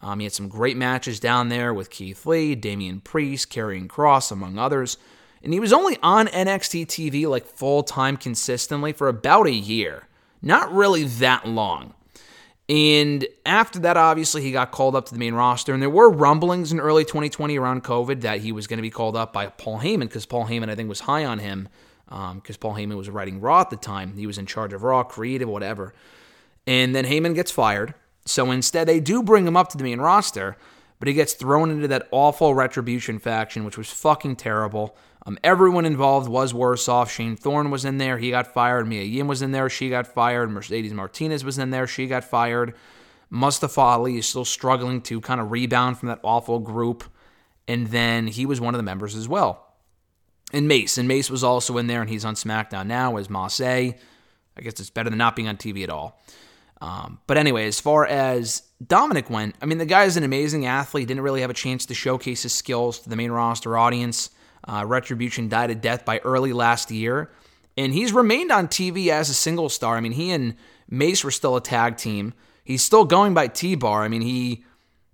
[0.00, 4.30] Um, he had some great matches down there with Keith Lee, Damian Priest, Karrion Kross,
[4.30, 4.96] among others.
[5.44, 10.08] And he was only on NXT TV like full time consistently for about a year.
[10.42, 11.94] Not really that long.
[12.68, 15.74] And after that, obviously, he got called up to the main roster.
[15.74, 18.90] And there were rumblings in early 2020 around COVID that he was going to be
[18.90, 21.68] called up by Paul Heyman because Paul Heyman, I think, was high on him
[22.08, 24.16] um, because Paul Heyman was writing Raw at the time.
[24.16, 25.92] He was in charge of Raw, creative, whatever.
[26.66, 27.92] And then Heyman gets fired.
[28.24, 30.56] So instead, they do bring him up to the main roster,
[30.98, 34.96] but he gets thrown into that awful Retribution faction, which was fucking terrible.
[35.26, 37.10] Um, everyone involved was worse off.
[37.10, 38.18] Shane Thorne was in there.
[38.18, 38.86] He got fired.
[38.86, 39.70] Mia Yim was in there.
[39.70, 40.50] She got fired.
[40.50, 41.86] Mercedes Martinez was in there.
[41.86, 42.74] She got fired.
[43.30, 47.04] Mustafa Ali is still struggling to kind of rebound from that awful group.
[47.66, 49.74] And then he was one of the members as well.
[50.52, 50.98] And Mace.
[50.98, 53.60] And Mace was also in there, and he's on SmackDown now as Mace.
[53.60, 56.20] I guess it's better than not being on TV at all.
[56.80, 60.66] Um, but anyway, as far as Dominik went, I mean, the guy is an amazing
[60.66, 61.08] athlete.
[61.08, 64.30] Didn't really have a chance to showcase his skills to the main roster audience.
[64.66, 67.30] Uh, Retribution died a death by early last year,
[67.76, 69.96] and he's remained on TV as a single star.
[69.96, 70.54] I mean, he and
[70.88, 72.34] Mace were still a tag team.
[72.64, 74.02] He's still going by T Bar.
[74.02, 74.64] I mean, he.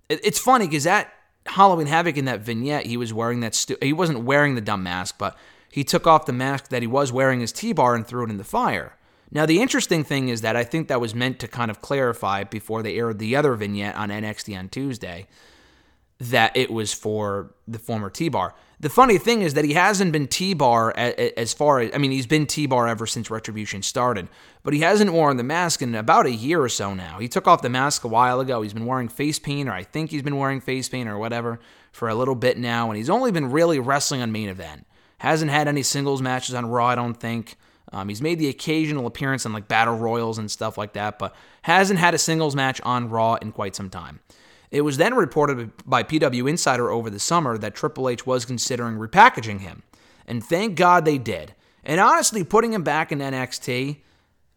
[0.09, 1.13] It, it's funny because that
[1.45, 3.55] Halloween Havoc in that vignette, he was wearing that.
[3.55, 5.37] Stu- he wasn't wearing the dumb mask, but
[5.69, 8.29] he took off the mask that he was wearing as T Bar and threw it
[8.29, 8.95] in the fire.
[9.33, 12.43] Now, the interesting thing is that I think that was meant to kind of clarify
[12.43, 15.27] before they aired the other vignette on NXT on Tuesday
[16.19, 18.53] that it was for the former T Bar.
[18.81, 22.09] The funny thing is that he hasn't been T Bar as far as, I mean,
[22.09, 24.27] he's been T Bar ever since Retribution started,
[24.63, 27.19] but he hasn't worn the mask in about a year or so now.
[27.19, 28.63] He took off the mask a while ago.
[28.63, 31.59] He's been wearing face paint, or I think he's been wearing face paint or whatever,
[31.91, 34.87] for a little bit now, and he's only been really wrestling on main event.
[35.19, 37.57] Hasn't had any singles matches on Raw, I don't think.
[37.93, 41.35] Um, he's made the occasional appearance in like battle royals and stuff like that, but
[41.61, 44.21] hasn't had a singles match on Raw in quite some time.
[44.71, 48.95] It was then reported by PW Insider over the summer that Triple H was considering
[48.95, 49.83] repackaging him,
[50.25, 51.53] and thank God they did.
[51.83, 53.97] And honestly, putting him back in NXT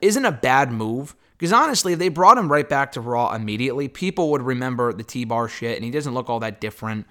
[0.00, 1.16] isn't a bad move.
[1.36, 5.02] Because honestly, if they brought him right back to Raw immediately, people would remember the
[5.02, 7.06] T Bar shit, and he doesn't look all that different.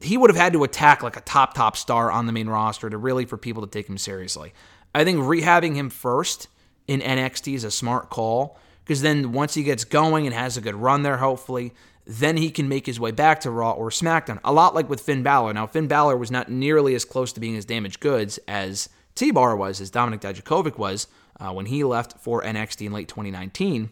[0.00, 2.90] He would have had to attack like a top, top star on the main roster
[2.90, 4.52] to really for people to take him seriously.
[4.94, 6.48] I think rehabbing him first
[6.88, 10.60] in NXT is a smart call because then once he gets going and has a
[10.60, 11.74] good run there, hopefully,
[12.08, 14.40] then he can make his way back to Raw or SmackDown.
[14.42, 15.52] A lot like with Finn Balor.
[15.52, 19.30] Now, Finn Balor was not nearly as close to being as damaged goods as T
[19.30, 21.06] Bar was, as Dominik Dijakovic was
[21.38, 23.90] uh, when he left for NXT in late 2019.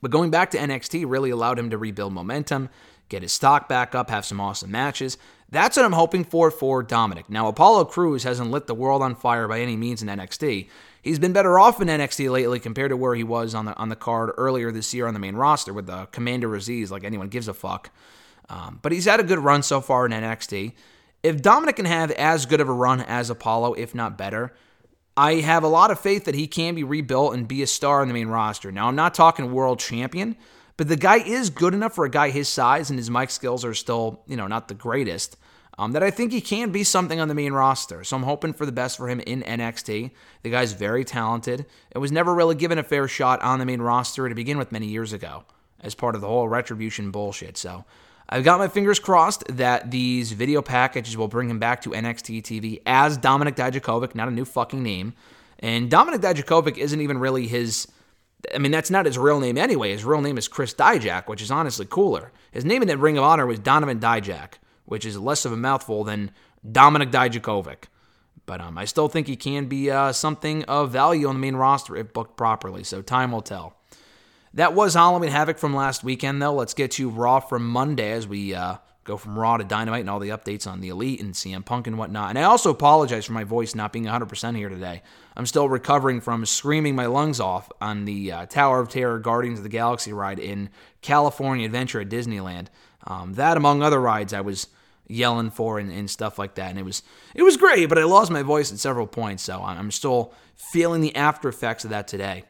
[0.00, 2.70] But going back to NXT really allowed him to rebuild momentum,
[3.10, 5.18] get his stock back up, have some awesome matches.
[5.50, 7.28] That's what I'm hoping for for Dominik.
[7.28, 10.68] Now, Apollo Crews hasn't lit the world on fire by any means in NXT.
[11.02, 13.88] He's been better off in NXT lately compared to where he was on the on
[13.88, 17.28] the card earlier this year on the main roster with the Commander Azeez, like anyone
[17.28, 17.90] gives a fuck.
[18.48, 20.72] Um, but he's had a good run so far in NXT.
[21.22, 24.54] If Dominik can have as good of a run as Apollo, if not better,
[25.16, 28.02] I have a lot of faith that he can be rebuilt and be a star
[28.02, 28.70] in the main roster.
[28.70, 30.36] Now, I'm not talking world champion,
[30.76, 33.64] but the guy is good enough for a guy his size, and his mic skills
[33.64, 35.36] are still, you know, not the greatest.
[35.78, 38.02] Um, that I think he can be something on the main roster.
[38.02, 40.10] So I'm hoping for the best for him in NXT.
[40.42, 41.66] The guy's very talented.
[41.92, 44.72] It was never really given a fair shot on the main roster to begin with
[44.72, 45.44] many years ago
[45.80, 47.56] as part of the whole retribution bullshit.
[47.56, 47.84] So
[48.28, 52.42] I've got my fingers crossed that these video packages will bring him back to NXT
[52.42, 55.14] TV as Dominik Dijakovic, not a new fucking name.
[55.60, 57.88] And Dominik Dijakovic isn't even really his.
[58.54, 59.92] I mean, that's not his real name anyway.
[59.92, 62.30] His real name is Chris Dijak, which is honestly cooler.
[62.52, 64.54] His name in the Ring of Honor was Donovan Dijak,
[64.88, 66.30] which is less of a mouthful than
[66.66, 67.84] Dominik Dijakovic.
[68.46, 71.56] But um, I still think he can be uh, something of value on the main
[71.56, 72.82] roster if booked properly.
[72.82, 73.76] So time will tell.
[74.54, 76.54] That was Halloween Havoc from last weekend, though.
[76.54, 80.08] Let's get to Raw from Monday as we uh, go from Raw to Dynamite and
[80.08, 82.30] all the updates on the Elite and CM Punk and whatnot.
[82.30, 85.02] And I also apologize for my voice not being 100% here today.
[85.36, 89.58] I'm still recovering from screaming my lungs off on the uh, Tower of Terror Guardians
[89.58, 90.70] of the Galaxy ride in
[91.02, 92.68] California Adventure at Disneyland.
[93.06, 94.68] Um, that, among other rides, I was
[95.08, 96.70] yelling for and, and, stuff like that.
[96.70, 97.02] And it was
[97.34, 101.00] it was great, but I lost my voice at several points, so I'm still feeling
[101.00, 102.44] the after effects of that today.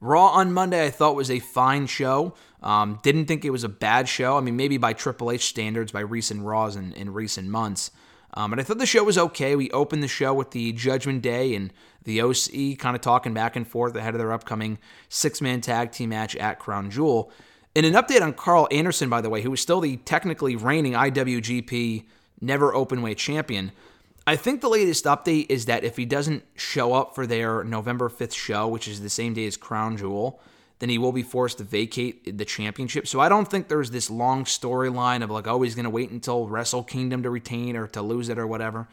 [0.00, 2.34] Raw on Monday, I thought was a fine show.
[2.60, 4.36] Um, didn't think it was a bad show.
[4.36, 7.92] I mean, maybe by Triple H standards, by recent Raws in, in recent months.
[8.34, 9.54] Um, but I thought the show was okay.
[9.56, 11.72] We opened the show with the Judgment Day and
[12.04, 15.92] the OC kind of talking back and forth ahead of their upcoming six man tag
[15.92, 17.30] team match at Crown Jewel.
[17.74, 20.92] And an update on Karl Anderson, by the way, who is still the technically reigning
[20.92, 22.04] IWGP
[22.40, 23.72] Never Openweight champion.
[24.26, 28.08] I think the latest update is that if he doesn't show up for their November
[28.08, 30.40] 5th show, which is the same day as Crown Jewel,
[30.80, 33.06] then he will be forced to vacate the championship.
[33.06, 36.10] So I don't think there's this long storyline of like, oh, he's going to wait
[36.10, 38.88] until Wrestle Kingdom to retain or to lose it or whatever.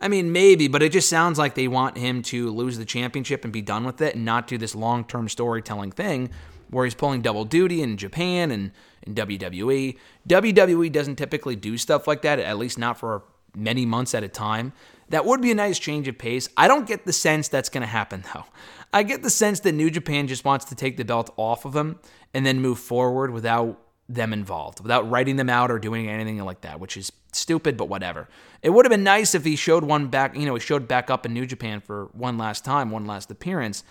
[0.00, 3.44] I mean, maybe, but it just sounds like they want him to lose the championship
[3.44, 6.30] and be done with it and not do this long term storytelling thing
[6.70, 9.96] where he's pulling double duty in Japan and in WWE.
[10.28, 13.22] WWE doesn't typically do stuff like that, at least not for
[13.54, 14.72] many months at a time.
[15.08, 16.48] That would be a nice change of pace.
[16.56, 18.44] I don't get the sense that's going to happen, though.
[18.92, 21.76] I get the sense that New Japan just wants to take the belt off of
[21.76, 21.98] him
[22.34, 26.62] and then move forward without them involved, without writing them out or doing anything like
[26.62, 28.28] that, which is stupid, but whatever.
[28.62, 31.08] It would have been nice if he showed one back, you know, he showed back
[31.08, 33.84] up in New Japan for one last time, one last appearance,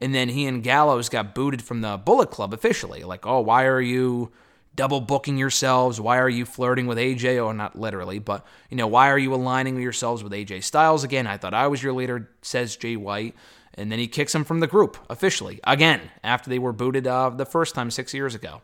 [0.00, 3.04] and then he and Gallows got booted from the Bullet Club officially.
[3.04, 4.32] Like, oh, why are you
[4.74, 6.00] double booking yourselves?
[6.00, 7.44] Why are you flirting with AJ?
[7.44, 11.26] Or not literally, but you know, why are you aligning yourselves with AJ Styles again?
[11.26, 13.34] I thought I was your leader, says Jay White.
[13.76, 17.30] And then he kicks him from the group officially again after they were booted uh,
[17.30, 18.62] the first time six years ago.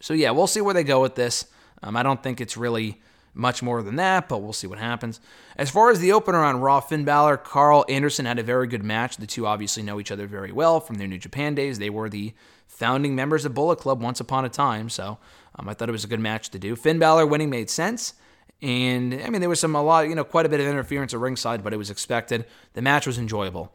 [0.00, 1.46] So yeah, we'll see where they go with this.
[1.82, 3.00] Um, I don't think it's really
[3.34, 5.20] much more than that, but we'll see what happens.
[5.56, 8.84] As far as the opener on Raw, Finn Balor, Karl Anderson had a very good
[8.84, 9.16] match.
[9.16, 11.78] The two obviously know each other very well from their New Japan days.
[11.78, 12.32] They were the
[12.66, 15.18] founding members of Bullet Club once upon a time, so
[15.56, 16.76] um, I thought it was a good match to do.
[16.76, 18.14] Finn Balor winning made sense.
[18.62, 21.12] And I mean, there was some a lot, you know, quite a bit of interference
[21.12, 22.46] at ringside, but it was expected.
[22.72, 23.72] The match was enjoyable.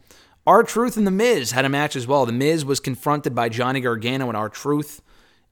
[0.48, 2.26] R Truth and The Miz had a match as well.
[2.26, 5.02] The Miz was confronted by Johnny Gargano and R Truth,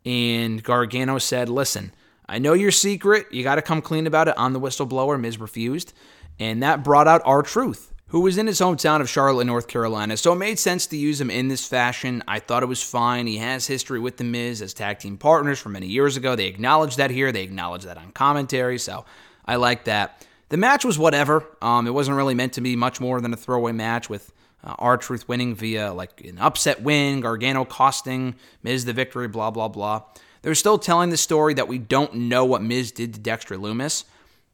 [0.06, 1.92] and Gargano said, "Listen,
[2.30, 3.28] I know your secret.
[3.32, 5.94] You got to come clean about it." On the whistleblower, Miz refused,
[6.40, 10.18] and that brought out R Truth, who was in his hometown of Charlotte, North Carolina.
[10.18, 12.24] So it made sense to use him in this fashion.
[12.28, 13.28] I thought it was fine.
[13.28, 16.36] He has history with The Miz as tag team partners from many years ago.
[16.36, 17.32] They acknowledged that here.
[17.32, 18.78] They acknowledged that on commentary.
[18.78, 19.06] So
[19.46, 20.26] I like that.
[20.50, 21.46] The match was whatever.
[21.62, 24.32] Um, it wasn't really meant to be much more than a throwaway match with
[24.64, 29.68] uh, Truth winning via like an upset win, Gargano costing Miz the victory, blah, blah,
[29.68, 30.04] blah.
[30.42, 34.04] They're still telling the story that we don't know what Miz did to Dexter Lumis.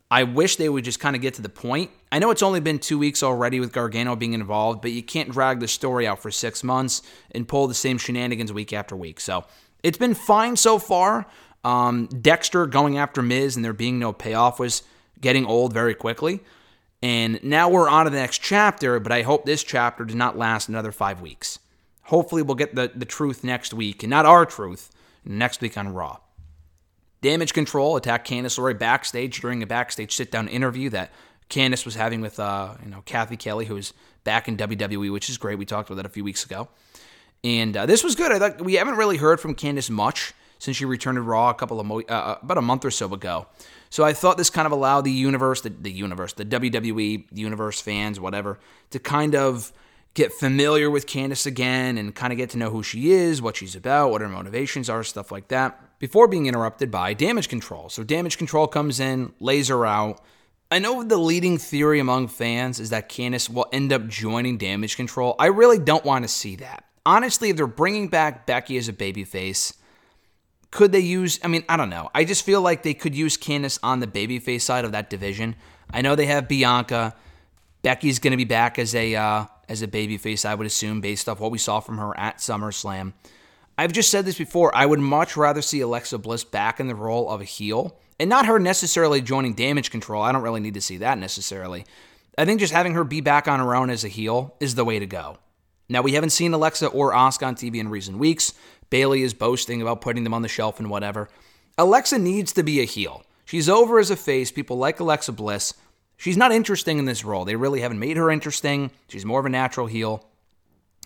[0.10, 1.90] I wish they would just kind of get to the point.
[2.12, 5.32] I know it's only been two weeks already with Gargano being involved, but you can't
[5.32, 9.20] drag the story out for six months and pull the same shenanigans week after week.
[9.20, 9.46] So
[9.82, 11.26] it's been fine so far.
[11.64, 14.84] Um, Dexter going after Miz and there being no payoff was
[15.20, 16.42] getting old very quickly.
[17.02, 20.38] And now we're on to the next chapter, but I hope this chapter does not
[20.38, 21.60] last another five weeks.
[22.04, 24.90] Hopefully, we'll get the, the truth next week, and not our truth,
[25.26, 26.18] next week on Raw.
[27.22, 31.12] Damage Control attacked Candice LeRae backstage during a backstage sit down interview that
[31.50, 33.94] Candice was having with uh, you know Cathy Kelley, who is
[34.24, 35.58] back in WWE, which is great.
[35.58, 36.68] We talked about that a few weeks ago.
[37.44, 38.32] And uh, this was good.
[38.32, 41.54] I thought we haven't really heard from Candice much since she returned to Raw a
[41.54, 43.48] couple of mo- uh, about a month or so ago.
[43.90, 47.82] So I thought this kind of allowed the universe, the, the universe, the WWE universe
[47.82, 48.60] fans, whatever,
[48.92, 49.74] to kind of
[50.14, 53.58] get familiar with Candice again and kind of get to know who she is, what
[53.58, 57.90] she's about, what her motivations are, stuff like that, before being interrupted by damage control.
[57.90, 60.22] So damage control comes in, lays her out.
[60.70, 64.96] I know the leading theory among fans is that Candice will end up joining damage
[64.96, 65.36] control.
[65.40, 66.86] I really don't want to see that.
[67.06, 69.74] Honestly, if they're bringing back Becky as a babyface,
[70.72, 71.40] could they use?
[71.44, 72.10] I mean, I don't know.
[72.16, 75.56] I just feel like they could use Candice on the babyface side of that division.
[75.92, 77.16] I know they have Bianca.
[77.84, 81.30] Becky's going to be back as a uh, as a babyface, I would assume, based
[81.30, 83.14] off what we saw from her at SummerSlam.
[83.78, 84.76] I've just said this before.
[84.76, 88.30] I would much rather see Alexa Bliss back in the role of a heel, and
[88.30, 90.22] not her necessarily joining Damage Control.
[90.22, 91.86] I don't really need to see that necessarily.
[92.38, 94.86] I think just having her be back on her own as a heel is the
[94.86, 95.38] way to go.
[95.90, 98.54] Now, we haven't seen Alexa or Asuka on TV in recent weeks.
[98.90, 101.30] Bayley is boasting about putting them on the shelf and whatever.
[101.78, 103.24] Alexa needs to be a heel.
[103.46, 104.52] She's over as a face.
[104.52, 105.74] People like Alexa Bliss.
[106.18, 107.46] She's not interesting in this role.
[107.46, 108.92] They really haven't made her interesting.
[109.08, 110.26] She's more of a natural heel.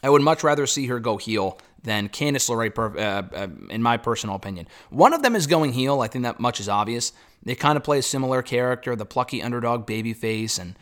[0.03, 3.97] I would much rather see her go heel than Candice LeRae, uh, uh, in my
[3.97, 4.67] personal opinion.
[4.89, 6.01] One of them is going heel.
[6.01, 7.13] I think that much is obvious.
[7.43, 10.75] They kind of play a similar character, the plucky underdog babyface, and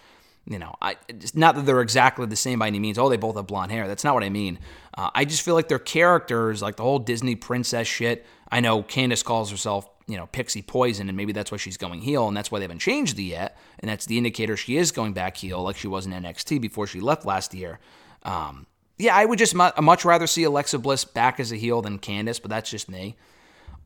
[0.48, 0.98] you know, I
[1.34, 2.98] not that they're exactly the same by any means.
[2.98, 3.88] Oh, they both have blonde hair.
[3.88, 4.60] That's not what I mean.
[4.96, 8.26] Uh, I just feel like their characters, like the whole Disney princess shit.
[8.52, 12.02] I know Candice calls herself, you know, Pixie Poison, and maybe that's why she's going
[12.02, 14.92] heel, and that's why they haven't changed it yet, and that's the indicator she is
[14.92, 17.80] going back heel, like she was in NXT before she left last year.
[18.22, 18.68] Um,
[18.98, 21.98] yeah, I would just mu- much rather see Alexa Bliss back as a heel than
[21.98, 23.16] Candice, but that's just me.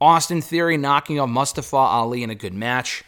[0.02, 3.04] Austin Theory knocking off Mustafa Ali in a good match.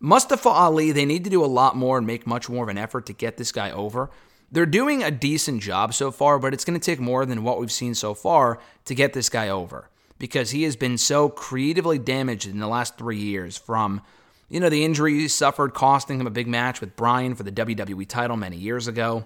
[0.00, 2.78] Mustafa Ali, they need to do a lot more and make much more of an
[2.78, 4.10] effort to get this guy over.
[4.50, 7.58] They're doing a decent job so far, but it's going to take more than what
[7.58, 9.88] we've seen so far to get this guy over
[10.18, 14.00] because he has been so creatively damaged in the last three years from,
[14.48, 17.52] you know, the injury he suffered costing him a big match with Bryan for the
[17.52, 19.24] WWE title many years ago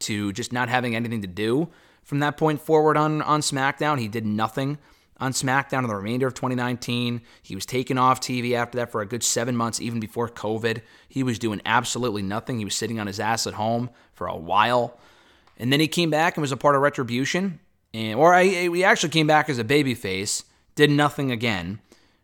[0.00, 1.68] to just not having anything to do
[2.02, 3.98] from that point forward on, on SmackDown.
[3.98, 4.78] He did nothing
[5.20, 7.22] on SmackDown in the remainder of 2019.
[7.42, 10.82] He was taken off TV after that for a good seven months, even before COVID.
[11.08, 12.58] He was doing absolutely nothing.
[12.58, 14.98] He was sitting on his ass at home for a while.
[15.58, 17.60] And then he came back and was a part of Retribution.
[17.92, 20.44] And, or I, he actually came back as a babyface,
[20.74, 21.80] did nothing again,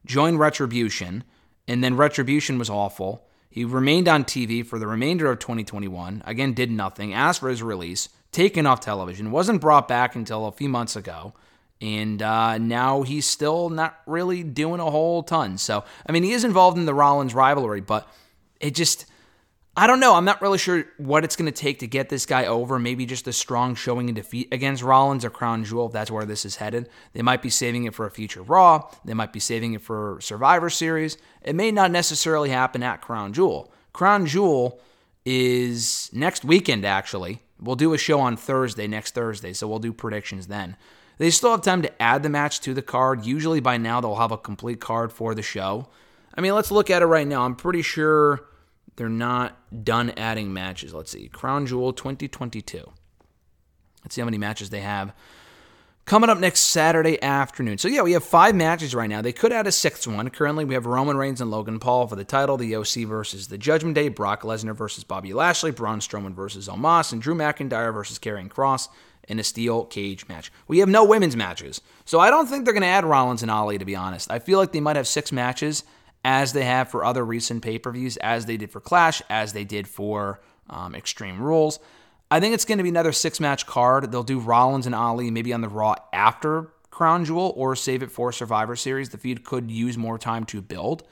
[0.06, 1.24] joined Retribution,
[1.66, 3.26] and then Retribution was awful.
[3.48, 6.22] He remained on TV for the remainder of 2021.
[6.26, 7.14] Again, did nothing.
[7.14, 11.34] Asked for his release, taken off television, wasn't brought back until a few months ago.
[11.80, 15.58] And uh, now he's still not really doing a whole ton.
[15.58, 18.08] So, I mean, he is involved in the Rollins rivalry, but
[18.60, 19.06] it just,
[19.76, 20.14] I don't know.
[20.14, 22.78] I'm not really sure what it's going to take to get this guy over.
[22.78, 26.24] Maybe just a strong showing and defeat against Rollins or Crown Jewel, if that's where
[26.24, 26.88] this is headed.
[27.12, 28.88] They might be saving it for a future Raw.
[29.04, 31.18] They might be saving it for Survivor Series.
[31.42, 33.72] It may not necessarily happen at Crown Jewel.
[33.92, 34.80] Crown Jewel
[35.26, 37.42] is next weekend, actually.
[37.60, 40.76] We'll do a show on Thursday, next Thursday, so we'll do predictions then.
[41.18, 43.24] They still have time to add the match to the card.
[43.24, 45.88] Usually by now they'll have a complete card for the show.
[46.34, 47.42] I mean, let's look at it right now.
[47.42, 48.46] I'm pretty sure
[48.96, 50.92] they're not done adding matches.
[50.92, 51.28] Let's see.
[51.28, 52.90] Crown Jewel 2022.
[54.02, 55.14] Let's see how many matches they have
[56.04, 57.78] coming up next Saturday afternoon.
[57.78, 59.22] So, yeah, we have five matches right now.
[59.22, 60.28] They could add a sixth one.
[60.30, 63.58] Currently, we have Roman Reigns and Logan Paul for the title, the OC versus the
[63.58, 68.18] Judgment Day, Brock Lesnar versus Bobby Lashley, Braun Strowman versus Omos, and Drew McIntyre versus
[68.18, 68.88] Karrion Kross
[69.28, 70.52] in a steel cage match.
[70.68, 71.80] We have no women's matches.
[72.04, 74.30] So, I don't think they're going to add Rollins and Ali, to be honest.
[74.30, 75.84] I feel like they might have six matches
[76.24, 79.52] as they have for other recent pay per views, as they did for Clash, as
[79.52, 81.78] they did for um, Extreme Rules.
[82.30, 84.10] I think it's going to be another six match card.
[84.10, 88.10] They'll do Rollins and Ali maybe on the Raw after Crown Jewel or save it
[88.10, 89.10] for Survivor Series.
[89.10, 91.02] The feud could use more time to build.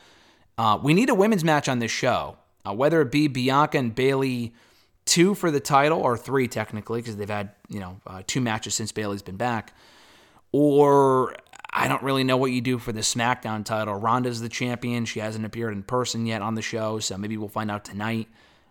[0.56, 3.94] Uh, we need a women's match on this show, uh, whether it be Bianca and
[3.94, 4.54] Bayley
[5.04, 8.74] two for the title or three technically because they've had you know uh, two matches
[8.74, 9.74] since Bayley's been back,
[10.52, 11.34] or
[11.72, 13.94] I don't really know what you do for the SmackDown title.
[13.94, 15.04] Ronda's the champion.
[15.04, 18.28] She hasn't appeared in person yet on the show, so maybe we'll find out tonight.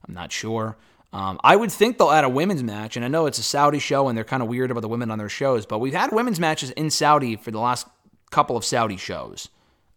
[0.07, 0.77] I'm not sure.
[1.13, 3.79] Um, I would think they'll add a women's match, and I know it's a Saudi
[3.79, 6.11] show and they're kind of weird about the women on their shows, but we've had
[6.13, 7.87] women's matches in Saudi for the last
[8.29, 9.49] couple of Saudi shows.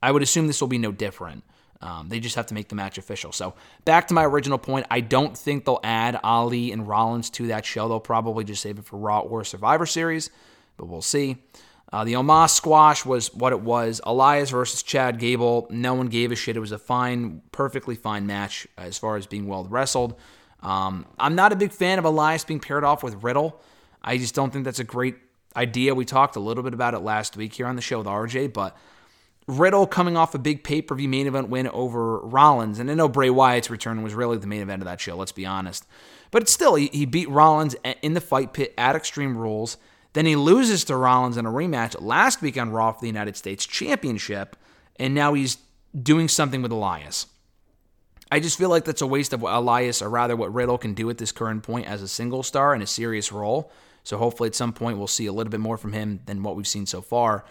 [0.02, 1.44] I would assume this will be no different.
[1.84, 3.30] Um, they just have to make the match official.
[3.30, 3.54] So
[3.84, 7.66] back to my original point, I don't think they'll add Ali and Rollins to that
[7.66, 7.88] show.
[7.88, 10.30] They'll probably just save it for Raw or Survivor Series,
[10.78, 11.36] but we'll see.
[11.92, 14.00] Uh, the Omos squash was what it was.
[14.04, 15.66] Elias versus Chad Gable.
[15.68, 16.56] No one gave a shit.
[16.56, 20.18] It was a fine, perfectly fine match as far as being well wrestled.
[20.62, 23.60] Um, I'm not a big fan of Elias being paired off with Riddle.
[24.02, 25.16] I just don't think that's a great
[25.54, 25.94] idea.
[25.94, 28.54] We talked a little bit about it last week here on the show with RJ,
[28.54, 28.74] but
[29.46, 32.94] Riddle coming off a big pay per view main event win over Rollins, and I
[32.94, 35.86] know Bray Wyatt's return was really the main event of that show, let's be honest.
[36.30, 39.76] But still, he, beat Rollins in the fight pit at Extreme Rules.
[40.14, 43.36] Then he loses to Rollins in a rematch last week on Raw for the United
[43.36, 44.56] States Championship,
[44.96, 45.58] and now he's
[46.00, 47.26] doing something with Elias.
[48.32, 50.94] I just feel like that's a waste of what Elias, or rather what Riddle can
[50.94, 53.70] do at this current point as a single star in a serious role.
[54.02, 56.56] So hopefully at some point we'll see a little bit more from him than what
[56.56, 57.44] we've seen so far.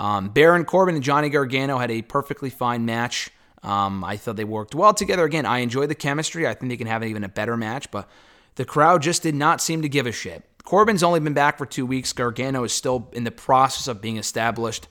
[0.00, 3.30] Um, Baron Corbin and Johnny Gargano had a perfectly fine match.
[3.62, 5.24] Um, I thought they worked well together.
[5.24, 6.48] Again, I enjoy the chemistry.
[6.48, 8.08] I think they can have even a better match, but
[8.54, 10.42] the crowd just did not seem to give a shit.
[10.64, 12.14] Corbin's only been back for two weeks.
[12.14, 14.88] Gargano is still in the process of being established.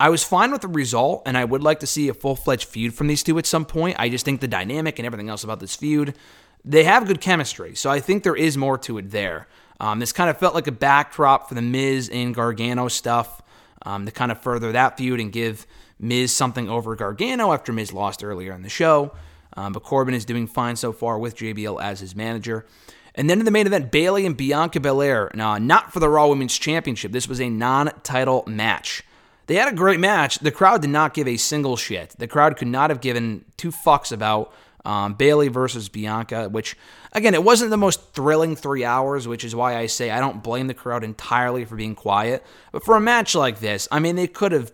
[0.00, 2.68] I was fine with the result, and I would like to see a full fledged
[2.68, 3.96] feud from these two at some point.
[3.98, 6.14] I just think the dynamic and everything else about this feud,
[6.64, 7.74] they have good chemistry.
[7.74, 9.48] So I think there is more to it there.
[9.80, 13.42] Um, this kind of felt like a backdrop for the Miz and Gargano stuff
[13.86, 15.66] um, to kind of further that feud and give
[15.98, 19.12] Miz something over Gargano after Miz lost earlier in the show.
[19.56, 22.66] Um, but Corbin is doing fine so far with JBL as his manager.
[23.14, 25.30] And then in the main event, Bayley and Bianca Belair.
[25.34, 27.12] Now, not for the Raw Women's Championship.
[27.12, 29.02] This was a non title match.
[29.46, 30.40] They had a great match.
[30.40, 32.14] The crowd did not give a single shit.
[32.18, 34.52] The crowd could not have given two fucks about
[34.84, 36.76] um, Bayley versus Bianca, which,
[37.16, 40.42] again, it wasn't the most thrilling three hours, which is why I say I don't
[40.42, 42.44] blame the crowd entirely for being quiet.
[42.70, 44.72] But for a match like this, I mean, they could have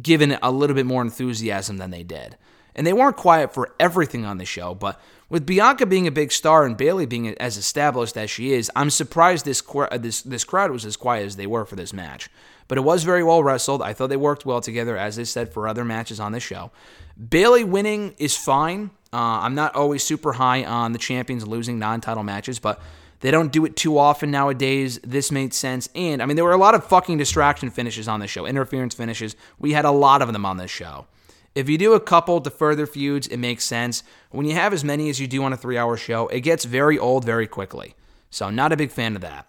[0.00, 2.36] given it a little bit more enthusiasm than they did.
[2.74, 6.30] And they weren't quiet for everything on the show, but with Bianca being a big
[6.30, 10.44] star and Bayley being as established as she is, I'm surprised this uh, this this
[10.44, 12.30] crowd was as quiet as they were for this match.
[12.68, 13.82] But it was very well wrestled.
[13.82, 16.70] I thought they worked well together, as they said for other matches on the show.
[17.18, 18.90] Bayley winning is fine.
[19.12, 22.80] Uh, I'm not always super high on the champions losing non-title matches, but
[23.20, 24.98] they don't do it too often nowadays.
[25.02, 25.88] This made sense.
[25.94, 28.94] And I mean, there were a lot of fucking distraction finishes on this show, interference
[28.94, 29.34] finishes.
[29.58, 31.06] We had a lot of them on this show.
[31.54, 34.02] If you do a couple to further feuds, it makes sense.
[34.30, 36.64] When you have as many as you do on a three hour show, it gets
[36.64, 37.94] very old very quickly.
[38.30, 39.48] So, not a big fan of that.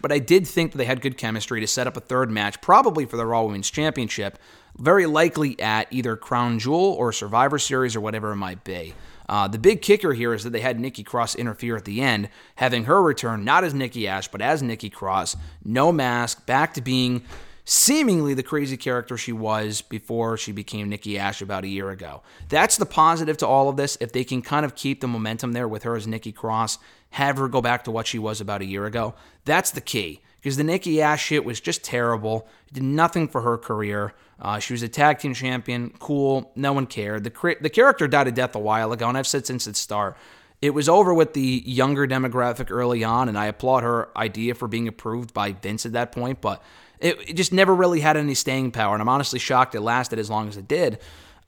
[0.00, 2.60] But I did think that they had good chemistry to set up a third match,
[2.60, 4.38] probably for the Raw Women's Championship,
[4.78, 8.94] very likely at either Crown Jewel or Survivor Series or whatever it might be.
[9.28, 12.30] Uh, the big kicker here is that they had Nikki Cross interfere at the end,
[12.54, 16.80] having her return not as Nikki Ash, but as Nikki Cross, no mask, back to
[16.80, 17.22] being
[17.66, 22.22] seemingly the crazy character she was before she became Nikki Ash about a year ago.
[22.48, 23.98] That's the positive to all of this.
[24.00, 26.78] If they can kind of keep the momentum there with her as Nikki Cross,
[27.10, 29.14] have her go back to what she was about a year ago,
[29.44, 30.22] that's the key.
[30.36, 32.48] Because the Nikki Ash shit was just terrible.
[32.68, 34.14] It did nothing for her career.
[34.40, 35.92] Uh, she was a tag team champion.
[35.98, 36.52] Cool.
[36.54, 37.24] No one cared.
[37.24, 40.16] The, the character died a death a while ago, and I've said since its start.
[40.60, 44.66] It was over with the younger demographic early on, and I applaud her idea for
[44.68, 46.62] being approved by Vince at that point, but
[46.98, 50.18] it, it just never really had any staying power, and I'm honestly shocked it lasted
[50.18, 50.98] as long as it did.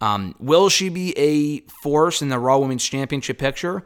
[0.01, 3.85] Um, will she be a force in the Raw Women's Championship picture?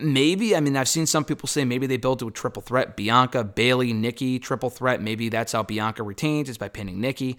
[0.00, 0.56] Maybe.
[0.56, 3.44] I mean, I've seen some people say maybe they built to a triple threat Bianca,
[3.44, 5.00] Bayley, Nikki, triple threat.
[5.00, 7.38] Maybe that's how Bianca retains, is by pinning Nikki.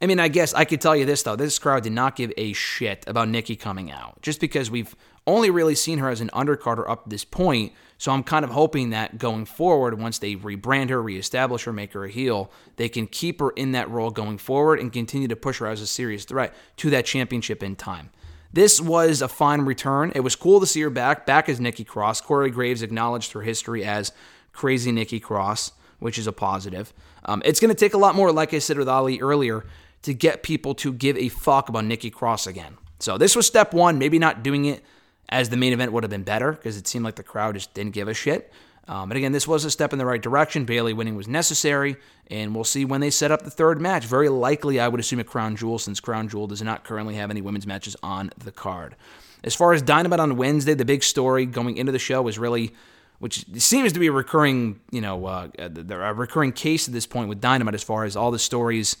[0.00, 1.34] I mean, I guess I could tell you this, though.
[1.34, 4.94] This crowd did not give a shit about Nikki coming out, just because we've
[5.26, 7.72] only really seen her as an undercarder up to this point.
[7.98, 11.92] So I'm kind of hoping that going forward, once they rebrand her, reestablish her, make
[11.94, 15.36] her a heel, they can keep her in that role going forward and continue to
[15.36, 18.10] push her as a serious threat to that championship in time.
[18.52, 20.12] This was a fine return.
[20.14, 22.22] It was cool to see her back, back as Nikki Cross.
[22.22, 24.12] Corey Graves acknowledged her history as
[24.52, 26.94] Crazy Nikki Cross, which is a positive.
[27.24, 29.66] Um, it's going to take a lot more, like I said with Ali earlier,
[30.02, 32.76] to get people to give a fuck about Nikki Cross again.
[33.00, 33.98] So this was step one.
[33.98, 34.84] Maybe not doing it
[35.28, 37.74] as the main event would have been better because it seemed like the crowd just
[37.74, 38.52] didn't give a shit.
[38.88, 40.64] Um, but again, this was a step in the right direction.
[40.64, 41.96] Bayley winning was necessary,
[42.28, 44.06] and we'll see when they set up the third match.
[44.06, 47.30] Very likely, I would assume a Crown Jewel, since Crown Jewel does not currently have
[47.30, 48.96] any women's matches on the card.
[49.44, 52.74] As far as Dynamite on Wednesday, the big story going into the show was really,
[53.18, 57.28] which seems to be a recurring, you know, uh, a recurring case at this point
[57.28, 58.96] with Dynamite, as far as all the stories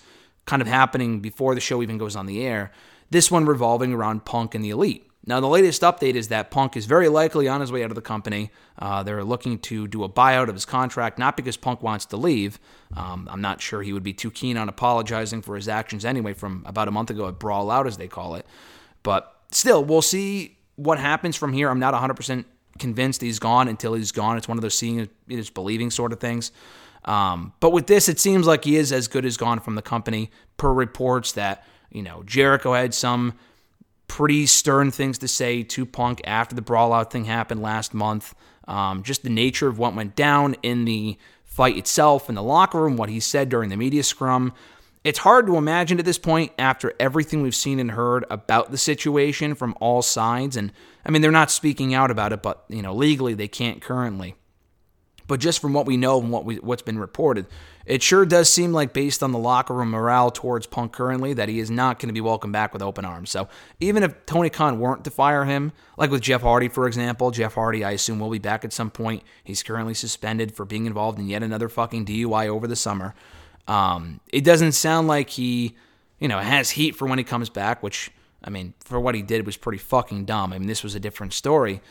[0.48, 2.72] kind of happening before the show even goes on the air.
[3.10, 5.04] This one revolving around Punk and the Elite.
[5.26, 7.96] Now, the latest update is that Punk is very likely on his way out of
[7.96, 8.50] the company.
[8.78, 12.16] Uh, they're looking to do a buyout of his contract, not because Punk wants to
[12.16, 12.58] leave.
[12.96, 16.32] Um, I'm not sure he would be too keen on apologizing for his actions anyway
[16.32, 18.46] from about a month ago at Brawl Out, as they call it.
[19.02, 21.68] But still, we'll see what happens from here.
[21.68, 22.46] I'm not 100%
[22.78, 24.38] convinced he's gone until he's gone.
[24.38, 26.52] It's one of those seeing is believing sort of things.
[27.04, 29.82] Um, but with this, it seems like he is as good as gone from the
[29.82, 33.34] company, per reports that, you know, Jericho had some
[34.08, 38.34] pretty stern things to say to Punk after the brawl out thing happened last month.
[38.66, 42.80] Um, just the nature of what went down in the fight itself in the locker
[42.80, 44.52] room, what he said during the media scrum.
[45.04, 48.78] It's hard to imagine at this point, after everything we've seen and heard about the
[48.78, 50.56] situation from all sides.
[50.56, 50.72] And
[51.06, 54.34] I mean, they're not speaking out about it, but you know, legally they can't currently.
[55.28, 57.46] But just from what we know and what we, what's been reported,
[57.84, 61.48] it sure does seem like, based on the locker room morale towards Punk currently, that
[61.48, 63.30] he is not going to be welcomed back with open arms.
[63.30, 63.46] So
[63.78, 67.54] even if Tony Khan weren't to fire him, like with Jeff Hardy, for example, Jeff
[67.54, 69.22] Hardy, I assume, will be back at some point.
[69.44, 73.14] He's currently suspended for being involved in yet another fucking DUI over the summer.
[73.68, 75.76] Um, it doesn't sound like he,
[76.18, 78.10] you know, has heat for when he comes back, which,
[78.42, 80.54] I mean, for what he did was pretty fucking dumb.
[80.54, 81.82] I mean, this was a different story.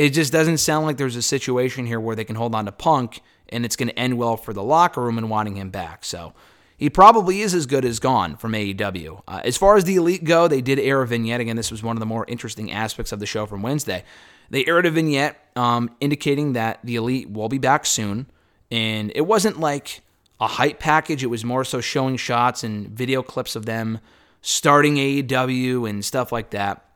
[0.00, 2.72] It just doesn't sound like there's a situation here where they can hold on to
[2.72, 3.20] Punk
[3.50, 6.06] and it's going to end well for the locker room and wanting him back.
[6.06, 6.32] So
[6.78, 9.22] he probably is as good as gone from AEW.
[9.28, 11.42] Uh, as far as the Elite go, they did air a vignette.
[11.42, 14.02] Again, this was one of the more interesting aspects of the show from Wednesday.
[14.48, 18.24] They aired a vignette um, indicating that the Elite will be back soon.
[18.70, 20.00] And it wasn't like
[20.40, 24.00] a hype package, it was more so showing shots and video clips of them
[24.40, 26.86] starting AEW and stuff like that.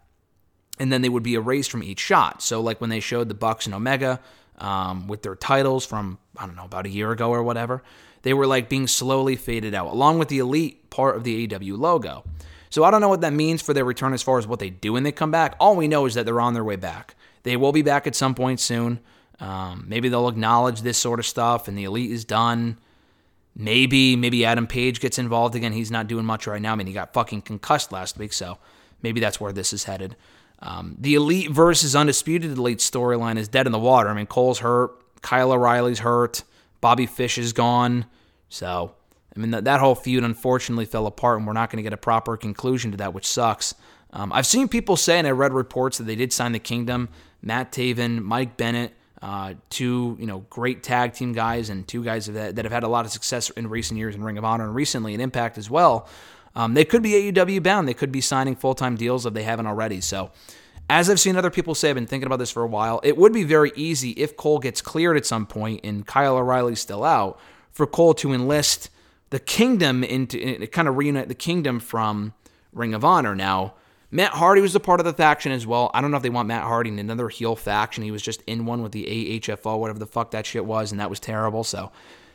[0.79, 2.43] And then they would be erased from each shot.
[2.43, 4.21] So, like when they showed the Bucks and Omega,
[4.59, 7.83] um, with their titles from, I don't know, about a year ago or whatever.
[8.23, 11.79] They were like being slowly faded out, along with the elite part of the AEW
[11.79, 12.25] logo.
[12.71, 14.71] So I don't know what that means for their return as far as what they
[14.71, 15.55] do when they come back.
[15.61, 17.15] All we know is that they're on their way back.
[17.43, 19.01] They will be back at some point soon.
[19.41, 22.79] Um, maybe they'll acknowledge this sort of stuff and the elite is done.
[23.55, 25.73] Maybe, maybe Adam Page gets involved again.
[25.73, 26.73] He's not doing much right now.
[26.73, 28.59] I mean, he got fucking concussed last week, so
[29.03, 30.17] maybe that's where this is headed.
[30.61, 34.09] Um, the Elite versus Undisputed Elite storyline is dead in the water.
[34.09, 34.93] I mean, Cole's hurt,
[35.23, 36.43] Kyle O'Reilly's hurt,
[36.81, 38.07] Bobby Fish is gone.
[38.49, 38.95] So,
[39.37, 41.93] I mean, that, that whole feud unfortunately fell apart, and we're not going to get
[41.93, 43.75] a proper conclusion to that, which sucks.
[44.13, 47.09] Um, I've seen people say, and I read reports that they did sign the Kingdom,
[47.43, 52.27] Matt Taven, Mike Bennett, uh, two you know great tag team guys, and two guys
[52.27, 54.65] that, that have had a lot of success in recent years in Ring of Honor
[54.65, 56.09] and recently in Impact as well.
[56.57, 57.89] Um, they could be AEW bound.
[57.89, 60.01] They could be signing full time deals if they haven't already.
[60.01, 60.31] So
[60.89, 63.01] As I've seen other people say, I've been thinking about this for a while.
[63.03, 66.81] It would be very easy if Cole gets cleared at some point and Kyle O'Reilly's
[66.81, 67.41] still out
[67.73, 68.91] for Cole to enlist
[69.31, 72.35] the kingdom into kind of reunite the kingdom from
[72.73, 73.35] Ring of Honor.
[73.35, 73.75] Now,
[74.11, 75.91] Matt Hardy was a part of the faction as well.
[75.93, 78.05] I don't know if they want Matt Hardy in another heel faction.
[78.05, 79.05] He was just in one with the
[79.41, 81.65] AHFO, whatever the fuck that shit was, and that was terrible.
[81.65, 81.91] So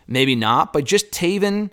[0.08, 0.74] maybe not.
[0.74, 1.70] But just Taven,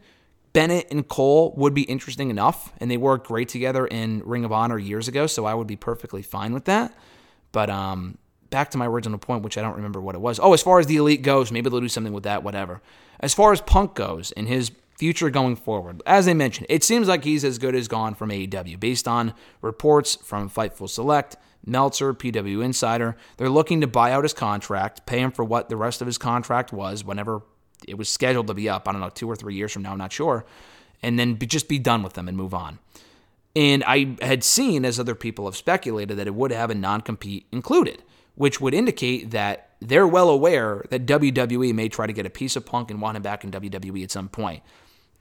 [0.56, 4.52] Bennett, and Cole would be interesting enough, and they worked great together in Ring of
[4.52, 5.26] Honor years ago.
[5.26, 6.94] So I would be perfectly fine with that.
[7.52, 8.16] But um,
[8.48, 10.40] back to my original point, which I don't remember what it was.
[10.42, 12.42] Oh, as far as the elite goes, maybe they'll do something with that.
[12.42, 12.80] Whatever.
[13.20, 16.02] As far as Punk goes and his future going forward.
[16.06, 19.34] As I mentioned, it seems like he's as good as gone from AEW based on
[19.60, 21.36] reports from Fightful Select,
[21.66, 23.14] Meltzer, PW Insider.
[23.36, 26.16] They're looking to buy out his contract, pay him for what the rest of his
[26.16, 27.42] contract was whenever
[27.86, 28.88] it was scheduled to be up.
[28.88, 30.44] I don't know, two or three years from now, I'm not sure.
[31.02, 32.78] And then be, just be done with them and move on.
[33.54, 37.00] And I had seen, as other people have speculated, that it would have a non
[37.00, 38.02] compete included,
[38.34, 42.56] which would indicate that they're well aware that WWE may try to get a piece
[42.56, 44.62] of Punk and want him back in WWE at some point.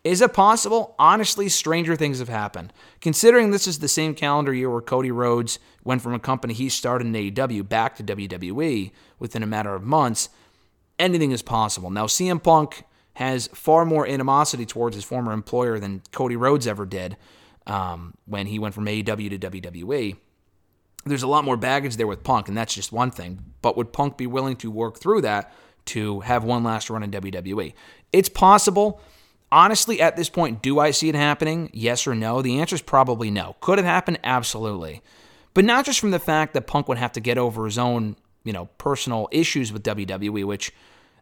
[0.03, 0.93] Is it possible?
[0.99, 2.71] Honestly, stranger things have happened.
[3.01, 6.69] Considering this is the same calendar year where Cody Rhodes went from a company he
[6.69, 10.29] started in AEW back to WWE within a matter of months,
[10.99, 11.89] anything is possible.
[11.89, 12.83] Now, CM Punk
[13.13, 17.17] has far more animosity towards his former employer than Cody Rhodes ever did
[17.65, 20.17] um, when he went from AEW to WWE.
[21.05, 23.53] There's a lot more baggage there with Punk, and that's just one thing.
[23.61, 25.53] But would Punk be willing to work through that
[25.85, 27.73] to have one last run in WWE?
[28.11, 28.99] It's possible.
[29.51, 31.69] Honestly, at this point, do I see it happening?
[31.71, 32.41] Yes or no?
[32.41, 33.55] The answer is probably no.
[33.61, 34.17] Could it happen?
[34.23, 35.01] Absolutely.
[35.53, 38.17] But not just from the fact that Punk would have to get over his own,
[38.45, 40.71] you know, personal issues with WWE, which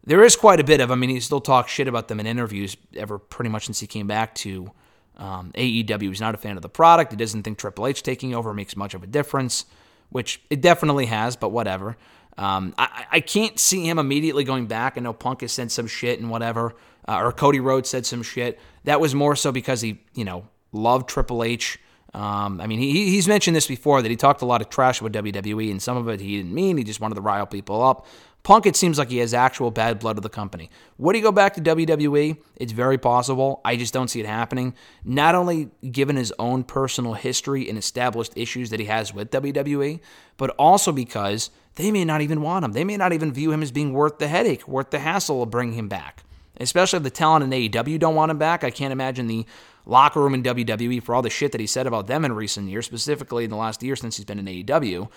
[0.04, 0.92] there is quite a bit of.
[0.92, 3.88] I mean, he still talks shit about them in interviews ever pretty much since he
[3.88, 4.72] came back to
[5.18, 6.02] um, AEW.
[6.10, 7.12] He's not a fan of the product.
[7.12, 9.66] He doesn't think Triple H taking over makes much of a difference,
[10.10, 11.98] which it definitely has, but whatever.
[12.38, 14.98] Um, I, I can't see him immediately going back.
[14.98, 16.76] I know Punk has said some shit and whatever,
[17.08, 18.60] uh, or Cody Rhodes said some shit.
[18.86, 21.80] That was more so because he, you know, loved Triple H.
[22.14, 25.01] Um, I mean, he, he's mentioned this before that he talked a lot of trash
[25.01, 26.78] about WWE, and some of it he didn't mean.
[26.78, 28.05] He just wanted to rile people up.
[28.43, 30.70] Punk, it seems like he has actual bad blood of the company.
[30.97, 32.38] Would he go back to WWE?
[32.57, 33.61] It's very possible.
[33.64, 34.76] I just don't see it happening.
[35.05, 40.01] Not only given his own personal history and established issues that he has with WWE,
[40.36, 42.74] but also because they may not even want him.
[42.74, 45.49] They may not even view him as being worth the headache, worth the hassle of
[45.49, 46.24] bringing him back.
[46.59, 48.66] Especially if the talent in AEW don't want him back.
[48.66, 49.45] I can't imagine the
[49.86, 52.70] locker room in WWE for all the shit that he said about them in recent
[52.70, 55.10] years, specifically in the last year since he's been in AEW,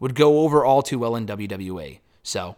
[0.00, 2.00] would go over all too well in WWE.
[2.22, 2.56] So,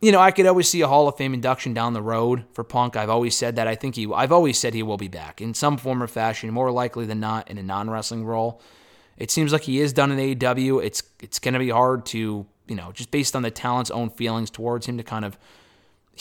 [0.00, 2.64] you know, I could always see a Hall of Fame induction down the road for
[2.64, 2.96] Punk.
[2.96, 3.68] I've always said that.
[3.68, 6.50] I think he, I've always said he will be back in some form or fashion,
[6.50, 8.60] more likely than not in a non wrestling role.
[9.16, 10.84] It seems like he is done in AEW.
[10.84, 14.10] It's it's going to be hard to, you know, just based on the talent's own
[14.10, 15.38] feelings towards him to kind of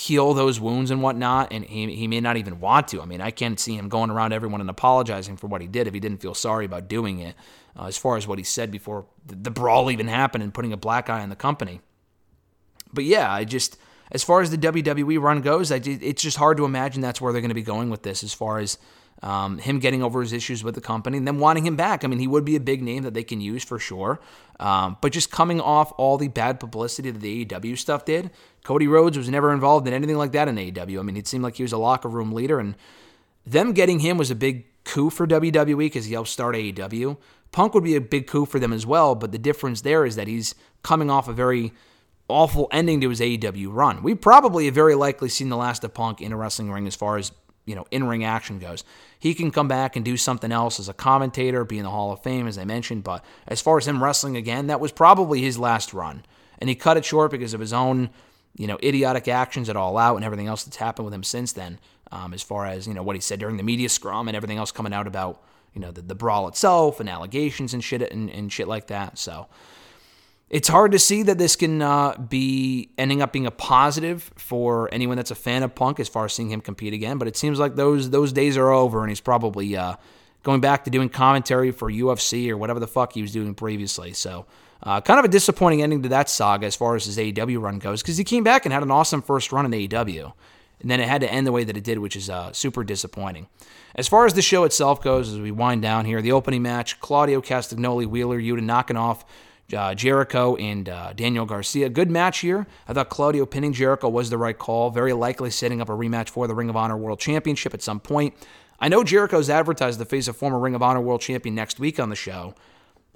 [0.02, 1.54] heal those wounds and whatnot.
[1.54, 3.02] And he, he may not even want to.
[3.02, 5.88] I mean, I can't see him going around everyone and apologizing for what he did
[5.88, 7.36] if he didn't feel sorry about doing it,
[7.78, 10.74] uh, as far as what he said before the, the brawl even happened and putting
[10.74, 11.82] a black eye on the company.
[12.92, 13.78] But yeah, I just
[14.12, 17.32] as far as the WWE run goes, I, it's just hard to imagine that's where
[17.32, 18.24] they're going to be going with this.
[18.24, 18.80] As far as
[19.22, 22.04] um, him getting over his issues with the company and then wanting him back.
[22.04, 24.20] I mean, he would be a big name that they can use for sure.
[24.60, 28.32] Um, but just coming off all the bad publicity that the AEW stuff did,
[28.64, 31.00] Cody Rhodes was never involved in anything like that in AEW.
[31.00, 32.76] I mean, it seemed like he was a locker room leader, and
[33.46, 37.18] them getting him was a big coup for WWE because he helped start AEW.
[37.52, 40.16] Punk would be a big coup for them as well, but the difference there is
[40.16, 41.74] that he's coming off a very
[42.32, 44.04] awful ending to his AEW run.
[44.04, 46.96] We probably have very likely seen the last of Punk in a wrestling ring as
[46.96, 47.32] far as
[47.66, 48.84] you know in-ring action goes.
[49.20, 52.12] He can come back and do something else as a commentator, be in the Hall
[52.12, 55.42] of Fame as I mentioned, but as far as him wrestling again, that was probably
[55.42, 56.24] his last run.
[56.60, 58.10] And he cut it short because of his own,
[58.56, 61.54] you know, idiotic actions at All Out and everything else that's happened with him since
[61.54, 61.80] then.
[62.12, 64.58] Um, as far as you know what he said during the media scrum and everything
[64.58, 65.42] else coming out about
[65.74, 69.18] you know the, the brawl itself and allegations and shit and, and shit like that.
[69.18, 69.48] So
[70.52, 74.90] it's hard to see that this can uh, be ending up being a positive for
[74.92, 77.18] anyone that's a fan of Punk as far as seeing him compete again.
[77.18, 79.96] But it seems like those those days are over, and he's probably uh,
[80.44, 84.14] going back to doing commentary for UFC or whatever the fuck he was doing previously.
[84.14, 84.46] So.
[84.84, 87.78] Uh, kind of a disappointing ending to that saga as far as his AEW run
[87.78, 90.34] goes, because he came back and had an awesome first run in AEW,
[90.80, 92.84] and then it had to end the way that it did, which is uh, super
[92.84, 93.46] disappointing.
[93.94, 97.00] As far as the show itself goes, as we wind down here, the opening match,
[97.00, 99.24] Claudio Castagnoli, Wheeler Yuta knocking off
[99.74, 101.90] uh, Jericho and uh, Daniel Garcia.
[101.90, 102.68] Good match here.
[102.88, 104.90] I thought Claudio pinning Jericho was the right call.
[104.90, 108.00] Very likely setting up a rematch for the Ring of Honor World Championship at some
[108.00, 108.34] point.
[108.80, 112.00] I know Jericho's advertised the face of former Ring of Honor World Champion next week
[112.00, 112.56] on the show.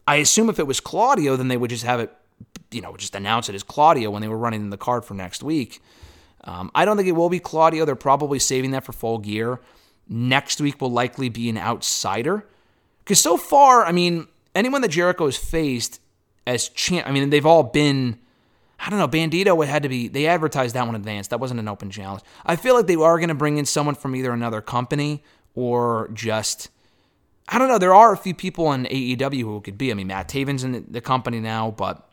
[0.07, 2.15] I assume if it was Claudio, then they would just have it,
[2.71, 5.41] you know, just announce it as Claudio when they were running the card for next
[5.41, 5.81] week.
[6.43, 7.85] Um, I don't think it will be Claudio.
[7.85, 9.59] They're probably saving that for full gear.
[10.07, 12.45] Next week will likely be an outsider.
[13.03, 15.99] Because so far, I mean, anyone that Jericho has faced
[16.47, 18.19] as champ, I mean, they've all been,
[18.79, 21.27] I don't know, Bandito had to be, they advertised that one in advance.
[21.29, 22.21] That wasn't an open challenge.
[22.45, 25.23] I feel like they are going to bring in someone from either another company
[25.55, 26.69] or just,
[27.47, 27.77] I don't know.
[27.77, 29.91] There are a few people in AEW who it could be.
[29.91, 32.09] I mean, Matt Taven's in the, the company now, but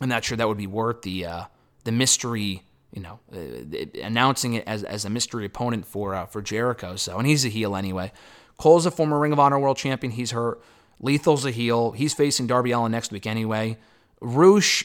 [0.00, 1.44] I'm not sure that would be worth the uh,
[1.84, 2.62] the mystery.
[2.92, 6.96] You know, uh, announcing it as, as a mystery opponent for uh, for Jericho.
[6.96, 8.12] So, and he's a heel anyway.
[8.56, 10.12] Cole's a former Ring of Honor World Champion.
[10.12, 10.60] He's hurt.
[11.00, 11.92] Lethal's a heel.
[11.92, 13.76] He's facing Darby Allin next week anyway.
[14.20, 14.84] Rush,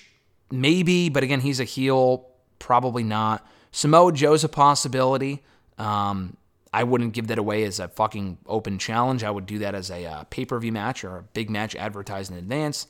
[0.52, 2.28] maybe, but again, he's a heel.
[2.60, 3.46] Probably not.
[3.72, 5.44] Samoa Joe's a possibility.
[5.78, 6.38] Um,
[6.72, 9.24] I wouldn't give that away as a fucking open challenge.
[9.24, 11.76] I would do that as a uh, pay per view match or a big match
[11.76, 12.88] advertised in advance.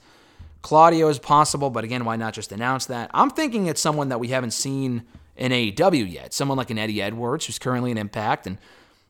[0.61, 3.11] Claudio is possible, but again, why not just announce that?
[3.13, 5.03] I'm thinking it's someone that we haven't seen
[5.35, 6.33] in AEW yet.
[6.33, 8.57] Someone like an Eddie Edwards, who's currently in Impact, and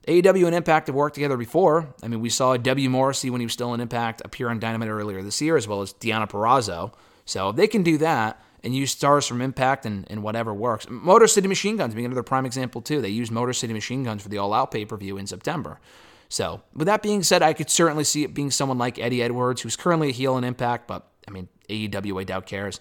[0.08, 1.94] AEW and Impact have worked together before.
[2.02, 2.90] I mean, we saw W.
[2.90, 5.82] Morrissey when he was still in Impact appear on Dynamite earlier this year, as well
[5.82, 6.94] as Deonna Purrazzo.
[7.26, 10.88] So if they can do that and use stars from Impact and, and whatever works.
[10.90, 13.02] Motor City Machine Guns being another prime example, too.
[13.02, 15.80] They used Motor City Machine Guns for the All Out pay per view in September.
[16.30, 19.62] So, with that being said, I could certainly see it being someone like Eddie Edwards,
[19.62, 22.80] who's currently a heel in Impact, but I mean, AEW, I doubt cares.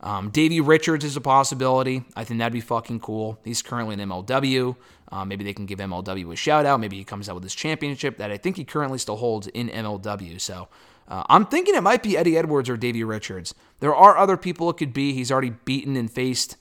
[0.00, 2.04] Um, Davey Richards is a possibility.
[2.16, 3.38] I think that'd be fucking cool.
[3.44, 4.76] He's currently in MLW.
[5.12, 6.80] Uh, maybe they can give MLW a shout out.
[6.80, 9.68] Maybe he comes out with his championship that I think he currently still holds in
[9.68, 10.40] MLW.
[10.40, 10.68] So
[11.08, 13.54] uh, I'm thinking it might be Eddie Edwards or Davey Richards.
[13.80, 15.12] There are other people it could be.
[15.12, 16.56] He's already beaten and faced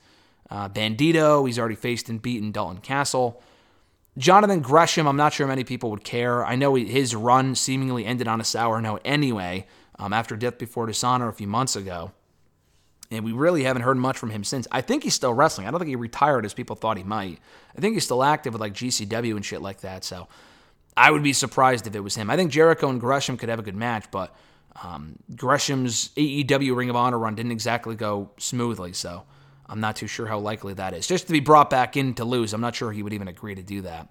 [0.49, 1.45] uh, Bandito.
[1.45, 3.41] He's already faced and beaten Dalton Castle.
[4.17, 6.43] Jonathan Gresham, I'm not sure many people would care.
[6.43, 10.87] I know his run seemingly ended on a sour note anyway um, after Death Before
[10.87, 12.11] Dishonor a few months ago.
[13.11, 14.67] And we really haven't heard much from him since.
[14.71, 15.67] I think he's still wrestling.
[15.67, 17.39] I don't think he retired as people thought he might.
[17.75, 20.03] I think he's still active with like GCW and shit like that.
[20.03, 20.27] So
[20.95, 22.29] I would be surprised if it was him.
[22.29, 24.35] I think Jericho and Gresham could have a good match, but
[24.83, 28.93] um, Gresham's AEW Ring of Honor run didn't exactly go smoothly.
[28.93, 29.23] So
[29.65, 31.07] I'm not too sure how likely that is.
[31.07, 33.55] Just to be brought back in to lose, I'm not sure he would even agree
[33.55, 34.07] to do that.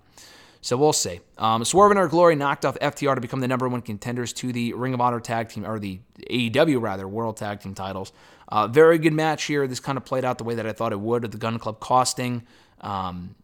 [0.61, 1.21] So we'll see.
[1.39, 4.53] Um, Swerve and Our Glory knocked off FTR to become the number one contenders to
[4.53, 6.01] the Ring of Honor Tag Team, or the
[6.31, 8.13] AEW rather, World Tag Team titles.
[8.49, 9.67] Uh, very good match here.
[9.67, 11.59] This kind of played out the way that I thought it would, with the Gunn
[11.59, 12.43] Club costing
[12.81, 13.35] um,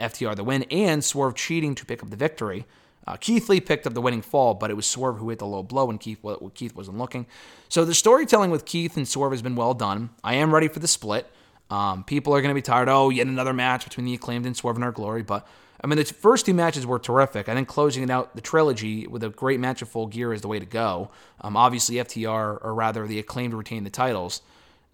[0.00, 2.64] FTR the win and Swerve cheating to pick up the victory.
[3.06, 5.46] Uh, Keith Lee picked up the winning fall, but it was Swerve who hit the
[5.46, 7.26] low blow when Keith, when Keith wasn't looking.
[7.68, 10.10] So the storytelling with Keith and Swerve has been well done.
[10.22, 11.28] I am ready for the split.
[11.68, 12.88] Um, people are going to be tired.
[12.88, 15.22] Oh, yet another match between the acclaimed and Swerve and Our Glory.
[15.22, 15.46] But
[15.82, 17.48] I mean, the first two matches were terrific.
[17.48, 20.40] I think closing it out, the trilogy with a great match of full gear is
[20.40, 21.10] the way to go.
[21.40, 24.42] Um, obviously, FTR, or rather, the acclaimed retain the titles,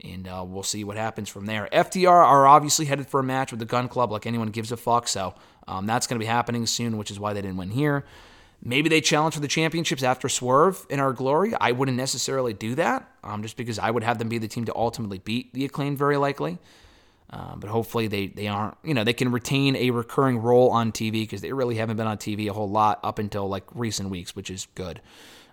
[0.02, 1.68] and uh, we'll see what happens from there.
[1.72, 4.78] FTR are obviously headed for a match with the Gunn Club, like anyone gives a
[4.78, 5.08] fuck.
[5.08, 5.34] So
[5.66, 8.04] um, that's going to be happening soon, which is why they didn't win here.
[8.62, 11.54] Maybe they challenge for the championships after Swerve in our glory.
[11.60, 14.64] I wouldn't necessarily do that, um, just because I would have them be the team
[14.64, 16.58] to ultimately beat the acclaimed, very likely.
[17.30, 20.92] Uh, but hopefully they, they aren't, you know, they can retain a recurring role on
[20.92, 24.08] TV because they really haven't been on TV a whole lot up until like recent
[24.08, 25.00] weeks, which is good.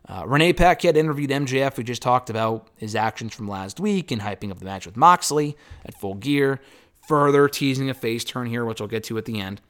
[0.07, 4.21] Uh, Renee Paquette interviewed MJF, We just talked about his actions from last week and
[4.21, 6.61] hyping up the match with Moxley at full gear,
[7.07, 9.61] further teasing a face turn here, which I'll get to at the end.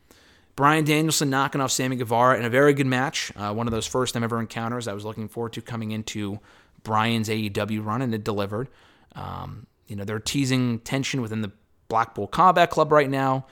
[0.56, 3.32] Bryan Danielson knocking off Sammy Guevara in a very good match.
[3.36, 6.40] Uh, one of those first time ever encounters I was looking forward to coming into
[6.84, 8.70] Bryan's AEW run, and it delivered.
[9.16, 11.52] Um, you know, they're teasing tension within the
[11.88, 13.46] Blackpool Combat Club right now.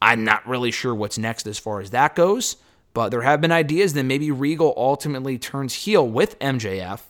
[0.00, 2.56] I'm not really sure what's next as far as that goes,
[2.92, 7.00] but there have been ideas that maybe Regal ultimately turns heel with MJF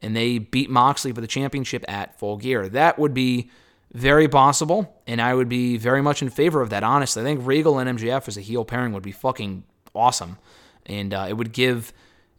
[0.00, 2.68] and they beat Moxley for the championship at full gear.
[2.68, 3.50] That would be
[3.92, 7.22] very possible, and I would be very much in favor of that, honestly.
[7.22, 9.64] I think Regal and MJF as a heel pairing would be fucking
[9.94, 10.38] awesome,
[10.86, 11.92] and uh, it would give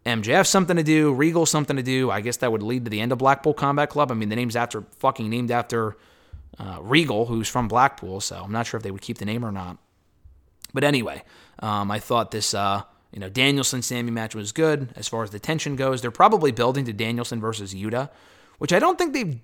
[0.06, 2.10] MJF something to do, Regal something to do.
[2.10, 4.12] I guess that would lead to the end of Blackpool Combat Club.
[4.12, 5.98] I mean, the name's after fucking named after
[6.60, 9.46] uh, Regal, who's from Blackpool, so I'm not sure if they would keep the name
[9.46, 9.78] or not.
[10.74, 11.24] But anyway,
[11.60, 15.32] um, I thought this, uh, you know, Danielson Sammy match was good as far as
[15.32, 16.02] the tension goes.
[16.02, 18.10] They're probably building to Danielson versus Yuta,
[18.58, 19.40] which I don't think they've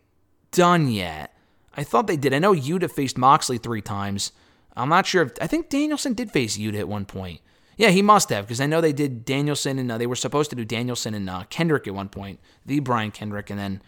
[0.51, 1.33] done yet.
[1.75, 2.33] I thought they did.
[2.33, 4.31] I know Yuta faced Moxley three times.
[4.75, 7.41] I'm not sure if I think Danielson did face Yuta at one point.
[7.77, 10.49] Yeah, he must have because I know they did Danielson and uh, they were supposed
[10.49, 13.81] to do Danielson and uh, Kendrick at one point, the Brian Kendrick, and then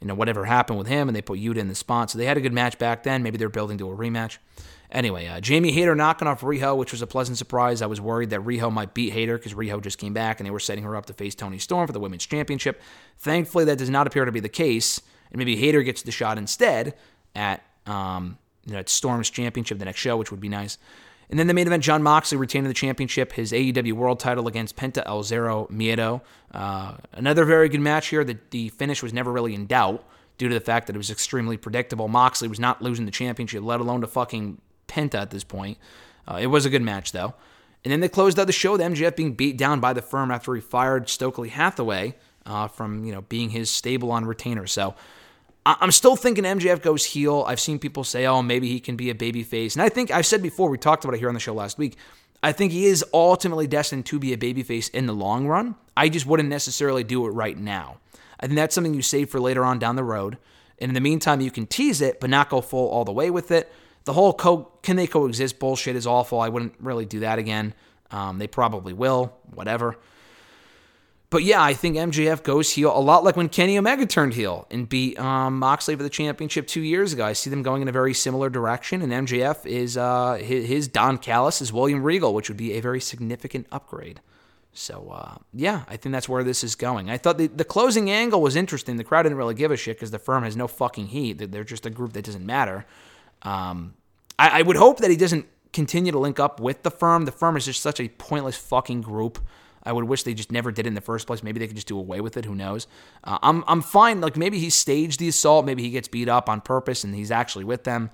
[0.00, 2.10] you know, whatever happened with him, and they put Yuta in the spot.
[2.10, 3.22] So they had a good match back then.
[3.22, 4.38] Maybe they're building to a rematch.
[4.90, 7.82] Anyway, uh, Jamie Hayter knocking off Riho, which was a pleasant surprise.
[7.82, 10.50] I was worried that Riho might beat Hayter because Riho just came back and they
[10.50, 12.80] were setting her up to face Toni Storm for the Women's Championship.
[13.18, 16.38] Thankfully, that does not appear to be the case, and maybe Hayter gets the shot
[16.38, 16.94] instead
[17.34, 20.78] at um, you know, at Storm's Championship the next show, which would be nice.
[21.30, 24.76] And then the main event, Jon Moxley retaining the championship, his AEW World title against
[24.76, 26.22] Penta El Zero Miedo.
[26.52, 28.24] Uh, another very good match here.
[28.24, 30.04] The, the finish was never really in doubt
[30.38, 32.08] due to the fact that it was extremely predictable.
[32.08, 35.76] Moxley was not losing the championship, let alone to fucking Penta at this point.
[36.26, 37.34] Uh, it was a good match, though.
[37.84, 40.30] And then they closed out the show, the MJF being beat down by the firm
[40.30, 42.16] after he fired Stokely Hathaway
[42.46, 44.66] uh, from, you know, being his stable on retainer.
[44.66, 44.94] So
[45.80, 47.44] I'm still thinking MJF goes heel.
[47.46, 49.74] I've seen people say, oh, maybe he can be a babyface.
[49.74, 51.76] And I think I've said before, we talked about it here on the show last
[51.76, 51.96] week.
[52.42, 55.74] I think he is ultimately destined to be a babyface in the long run.
[55.94, 57.98] I just wouldn't necessarily do it right now.
[58.40, 60.38] I think that's something you save for later on down the road.
[60.78, 63.30] And in the meantime, you can tease it, but not go full all the way
[63.30, 63.70] with it.
[64.04, 66.40] The whole co- can they coexist bullshit is awful.
[66.40, 67.74] I wouldn't really do that again.
[68.10, 69.98] Um, they probably will, whatever.
[71.30, 74.66] But yeah, I think MJF goes heel a lot like when Kenny Omega turned heel
[74.70, 77.24] and beat um, Moxley for the championship two years ago.
[77.26, 81.18] I see them going in a very similar direction, and MJF is uh, his, Don
[81.18, 84.20] Callis is William Regal, which would be a very significant upgrade.
[84.72, 87.10] So uh, yeah, I think that's where this is going.
[87.10, 88.96] I thought the, the closing angle was interesting.
[88.96, 91.38] The crowd didn't really give a shit because the firm has no fucking heat.
[91.38, 92.86] They're- They're just a group that doesn't matter.
[93.42, 93.94] Um,
[94.38, 97.26] I, I would hope that he doesn't continue to link up with the firm.
[97.26, 99.38] The firm is just such a pointless fucking group.
[99.88, 101.42] I would wish they just never did in the first place.
[101.42, 102.44] Maybe they could just do away with it.
[102.44, 102.86] Who knows?
[103.24, 104.20] Uh, I'm I'm fine.
[104.20, 105.64] Like maybe he staged the assault.
[105.64, 108.10] Maybe he gets beat up on purpose and he's actually with them.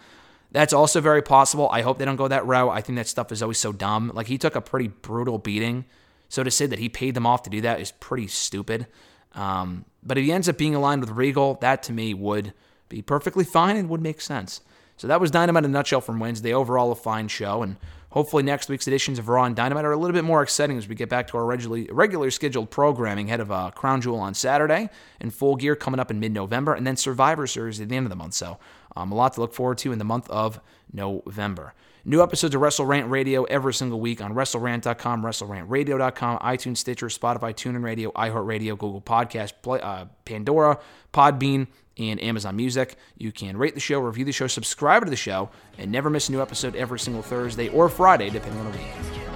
[0.53, 1.68] That's also very possible.
[1.72, 2.70] I hope they don't go that route.
[2.70, 4.12] I think that stuff is always so dumb.
[4.14, 5.85] Like he took a pretty brutal beating.
[6.29, 8.87] So to say that he paid them off to do that is pretty stupid.
[9.33, 12.53] Um, but if he ends up being aligned with Regal, that to me would
[12.89, 14.61] be perfectly fine and would make sense.
[14.97, 16.55] So that was Dynamite in a nutshell from Wednesday.
[16.55, 17.77] Overall, a fine show, and
[18.15, 20.87] hopefully next week's editions of Raw and Dynamite are a little bit more exciting as
[20.89, 24.35] we get back to our regularly regular scheduled programming ahead of uh, Crown Jewel on
[24.35, 24.89] Saturday
[25.21, 28.11] and Full Gear coming up in mid-November, and then Survivor Series at the end of
[28.11, 28.35] the month.
[28.35, 28.59] So
[28.97, 30.61] um, a lot to look forward to in the month of
[30.93, 31.75] November.
[32.07, 37.53] New episodes of Wrestle Rant Radio every single week on WrestleRant.com, WrestleRantRadio.com, iTunes, Stitcher, Spotify,
[37.53, 40.79] TuneIn Radio, iHeartRadio, Google Podcast, Play, uh, Pandora,
[41.12, 41.67] Podbean,
[41.99, 42.97] and Amazon Music.
[43.16, 46.28] You can rate the show, review the show, subscribe to the show, and never miss
[46.28, 48.86] a new episode every single Thursday or Friday, depending on the week.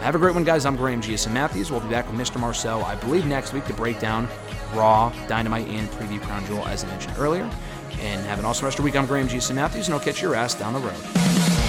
[0.00, 0.64] Have a great one, guys.
[0.64, 1.70] I'm Graham GSM Matthews.
[1.70, 2.38] We'll be back with Mr.
[2.40, 4.28] Marcel, I believe, next week to break down
[4.74, 7.50] Raw, Dynamite, and preview Crown Jewel, as I mentioned earlier.
[8.00, 8.96] And have an awesome rest of the week.
[8.96, 11.67] I'm Graham GSM Matthews, and I'll catch your ass down the road.